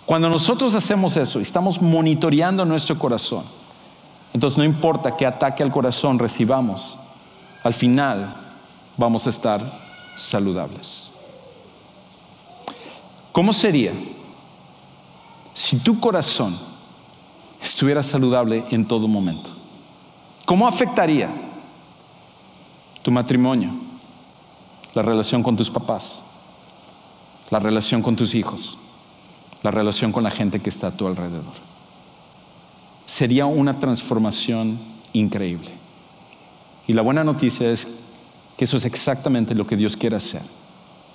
Cuando 0.06 0.28
nosotros 0.28 0.74
hacemos 0.74 1.16
eso 1.16 1.38
y 1.38 1.42
estamos 1.42 1.80
monitoreando 1.80 2.64
nuestro 2.64 2.98
corazón, 2.98 3.44
entonces 4.34 4.58
no 4.58 4.64
importa 4.64 5.16
qué 5.16 5.26
ataque 5.26 5.62
al 5.62 5.70
corazón 5.70 6.18
recibamos, 6.18 6.98
al 7.62 7.74
final 7.74 8.34
vamos 8.96 9.26
a 9.26 9.30
estar 9.30 9.60
saludables. 10.16 11.04
¿Cómo 13.30 13.52
sería 13.52 13.92
si 15.54 15.78
tu 15.78 16.00
corazón 16.00 16.56
estuviera 17.62 18.02
saludable 18.02 18.64
en 18.70 18.86
todo 18.86 19.08
momento? 19.08 19.50
¿Cómo 20.44 20.66
afectaría 20.66 21.30
tu 23.02 23.10
matrimonio, 23.10 23.70
la 24.94 25.02
relación 25.02 25.42
con 25.42 25.56
tus 25.56 25.70
papás, 25.70 26.20
la 27.50 27.58
relación 27.58 28.02
con 28.02 28.16
tus 28.16 28.34
hijos, 28.34 28.78
la 29.62 29.70
relación 29.70 30.12
con 30.12 30.24
la 30.24 30.30
gente 30.30 30.60
que 30.60 30.70
está 30.70 30.88
a 30.88 30.96
tu 30.96 31.06
alrededor? 31.06 31.54
Sería 33.06 33.46
una 33.46 33.78
transformación 33.78 34.78
increíble. 35.12 35.70
Y 36.86 36.94
la 36.94 37.02
buena 37.02 37.24
noticia 37.24 37.70
es 37.70 37.86
que 38.56 38.64
eso 38.64 38.76
es 38.76 38.84
exactamente 38.84 39.54
lo 39.54 39.66
que 39.66 39.76
Dios 39.76 39.96
quiere 39.96 40.16
hacer 40.16 40.42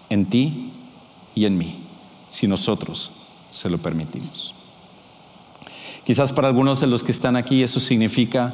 en 0.09 0.25
ti 0.25 0.71
y 1.35 1.45
en 1.45 1.57
mí, 1.57 1.79
si 2.29 2.47
nosotros 2.47 3.11
se 3.57 3.69
lo 3.69 3.77
permitimos. 3.77 4.53
Quizás 6.05 6.31
para 6.31 6.47
algunos 6.47 6.79
de 6.79 6.87
los 6.87 7.03
que 7.03 7.11
están 7.11 7.35
aquí 7.35 7.63
eso 7.63 7.79
significa 7.79 8.53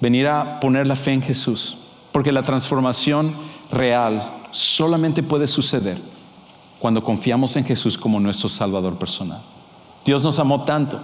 venir 0.00 0.26
a 0.26 0.60
poner 0.60 0.86
la 0.86 0.96
fe 0.96 1.12
en 1.12 1.22
Jesús, 1.22 1.76
porque 2.12 2.32
la 2.32 2.42
transformación 2.42 3.32
real 3.70 4.22
solamente 4.50 5.22
puede 5.22 5.46
suceder 5.46 5.98
cuando 6.78 7.02
confiamos 7.02 7.56
en 7.56 7.64
Jesús 7.64 7.96
como 7.96 8.20
nuestro 8.20 8.48
Salvador 8.48 8.98
personal. 8.98 9.40
Dios 10.04 10.22
nos 10.22 10.38
amó 10.38 10.62
tanto 10.62 11.00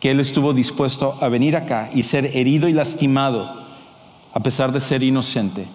que 0.00 0.10
Él 0.10 0.20
estuvo 0.20 0.52
dispuesto 0.52 1.16
a 1.20 1.28
venir 1.28 1.56
acá 1.56 1.90
y 1.92 2.02
ser 2.02 2.36
herido 2.36 2.68
y 2.68 2.72
lastimado 2.72 3.60
a 4.32 4.40
pesar 4.40 4.72
de 4.72 4.80
ser 4.80 5.02
inocente, 5.02 5.66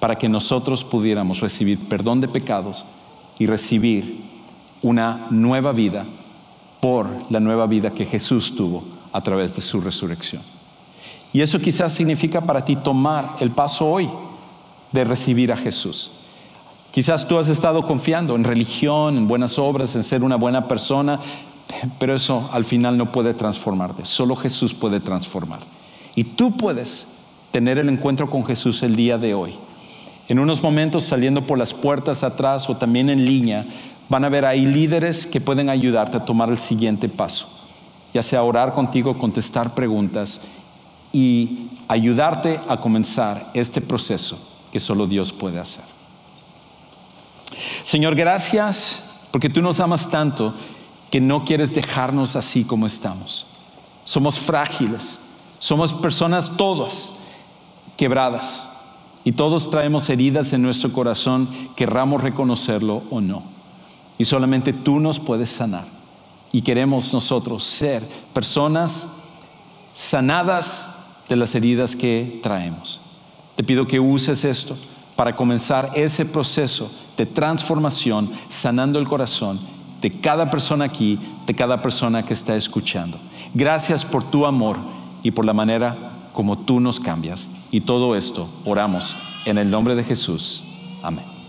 para 0.00 0.16
que 0.16 0.28
nosotros 0.28 0.84
pudiéramos 0.84 1.40
recibir 1.40 1.78
perdón 1.88 2.20
de 2.20 2.28
pecados 2.28 2.84
y 3.38 3.46
recibir 3.46 4.24
una 4.82 5.26
nueva 5.30 5.72
vida 5.72 6.04
por 6.80 7.06
la 7.30 7.40
nueva 7.40 7.66
vida 7.66 7.90
que 7.90 8.06
Jesús 8.06 8.54
tuvo 8.56 8.84
a 9.12 9.20
través 9.20 9.54
de 9.54 9.62
su 9.62 9.80
resurrección. 9.80 10.42
Y 11.32 11.42
eso 11.42 11.60
quizás 11.60 11.92
significa 11.92 12.40
para 12.40 12.64
ti 12.64 12.76
tomar 12.76 13.36
el 13.40 13.50
paso 13.50 13.88
hoy 13.88 14.08
de 14.92 15.04
recibir 15.04 15.52
a 15.52 15.56
Jesús. 15.56 16.10
Quizás 16.90 17.28
tú 17.28 17.38
has 17.38 17.48
estado 17.48 17.82
confiando 17.86 18.34
en 18.34 18.42
religión, 18.42 19.16
en 19.16 19.28
buenas 19.28 19.58
obras, 19.58 19.94
en 19.94 20.02
ser 20.02 20.24
una 20.24 20.36
buena 20.36 20.66
persona, 20.66 21.20
pero 21.98 22.16
eso 22.16 22.50
al 22.52 22.64
final 22.64 22.96
no 22.96 23.12
puede 23.12 23.32
transformarte. 23.32 24.04
Solo 24.04 24.34
Jesús 24.34 24.74
puede 24.74 24.98
transformar. 24.98 25.60
Y 26.16 26.24
tú 26.24 26.56
puedes 26.56 27.06
tener 27.52 27.78
el 27.78 27.88
encuentro 27.88 28.28
con 28.28 28.44
Jesús 28.44 28.82
el 28.82 28.96
día 28.96 29.18
de 29.18 29.34
hoy. 29.34 29.54
En 30.28 30.38
unos 30.38 30.62
momentos 30.62 31.04
saliendo 31.04 31.46
por 31.46 31.58
las 31.58 31.74
puertas 31.74 32.24
atrás 32.24 32.68
o 32.68 32.76
también 32.76 33.08
en 33.08 33.24
línea, 33.24 33.66
van 34.10 34.24
a 34.24 34.28
ver 34.28 34.44
ahí 34.44 34.66
líderes 34.66 35.24
que 35.24 35.40
pueden 35.40 35.70
ayudarte 35.70 36.18
a 36.18 36.24
tomar 36.24 36.50
el 36.50 36.58
siguiente 36.58 37.08
paso, 37.08 37.48
ya 38.12 38.22
sea 38.22 38.42
orar 38.42 38.74
contigo, 38.74 39.16
contestar 39.16 39.72
preguntas 39.72 40.40
y 41.12 41.68
ayudarte 41.88 42.60
a 42.68 42.78
comenzar 42.78 43.50
este 43.54 43.80
proceso 43.80 44.38
que 44.72 44.80
solo 44.80 45.06
Dios 45.06 45.32
puede 45.32 45.60
hacer. 45.60 45.84
Señor, 47.84 48.16
gracias 48.16 49.10
porque 49.30 49.48
tú 49.48 49.62
nos 49.62 49.78
amas 49.78 50.10
tanto 50.10 50.54
que 51.10 51.20
no 51.20 51.44
quieres 51.44 51.72
dejarnos 51.72 52.34
así 52.34 52.64
como 52.64 52.86
estamos. 52.86 53.46
Somos 54.04 54.40
frágiles, 54.40 55.20
somos 55.60 55.92
personas 55.92 56.56
todas 56.56 57.12
quebradas 57.96 58.68
y 59.22 59.32
todos 59.32 59.70
traemos 59.70 60.08
heridas 60.08 60.52
en 60.52 60.62
nuestro 60.62 60.92
corazón, 60.92 61.48
querramos 61.76 62.22
reconocerlo 62.22 63.04
o 63.10 63.20
no. 63.20 63.59
Y 64.20 64.26
solamente 64.26 64.74
tú 64.74 65.00
nos 65.00 65.18
puedes 65.18 65.48
sanar. 65.48 65.86
Y 66.52 66.60
queremos 66.60 67.10
nosotros 67.10 67.64
ser 67.64 68.06
personas 68.34 69.06
sanadas 69.94 70.90
de 71.26 71.36
las 71.36 71.54
heridas 71.54 71.96
que 71.96 72.38
traemos. 72.42 73.00
Te 73.56 73.64
pido 73.64 73.86
que 73.86 73.98
uses 73.98 74.44
esto 74.44 74.76
para 75.16 75.34
comenzar 75.34 75.92
ese 75.94 76.26
proceso 76.26 76.92
de 77.16 77.24
transformación, 77.24 78.30
sanando 78.50 78.98
el 78.98 79.08
corazón 79.08 79.58
de 80.02 80.10
cada 80.10 80.50
persona 80.50 80.84
aquí, 80.84 81.18
de 81.46 81.54
cada 81.54 81.80
persona 81.80 82.22
que 82.22 82.34
está 82.34 82.56
escuchando. 82.56 83.18
Gracias 83.54 84.04
por 84.04 84.30
tu 84.30 84.44
amor 84.44 84.76
y 85.22 85.30
por 85.30 85.46
la 85.46 85.54
manera 85.54 85.96
como 86.34 86.58
tú 86.58 86.78
nos 86.78 87.00
cambias. 87.00 87.48
Y 87.70 87.80
todo 87.80 88.14
esto 88.14 88.50
oramos 88.66 89.16
en 89.46 89.56
el 89.56 89.70
nombre 89.70 89.94
de 89.94 90.04
Jesús. 90.04 90.62
Amén. 91.02 91.39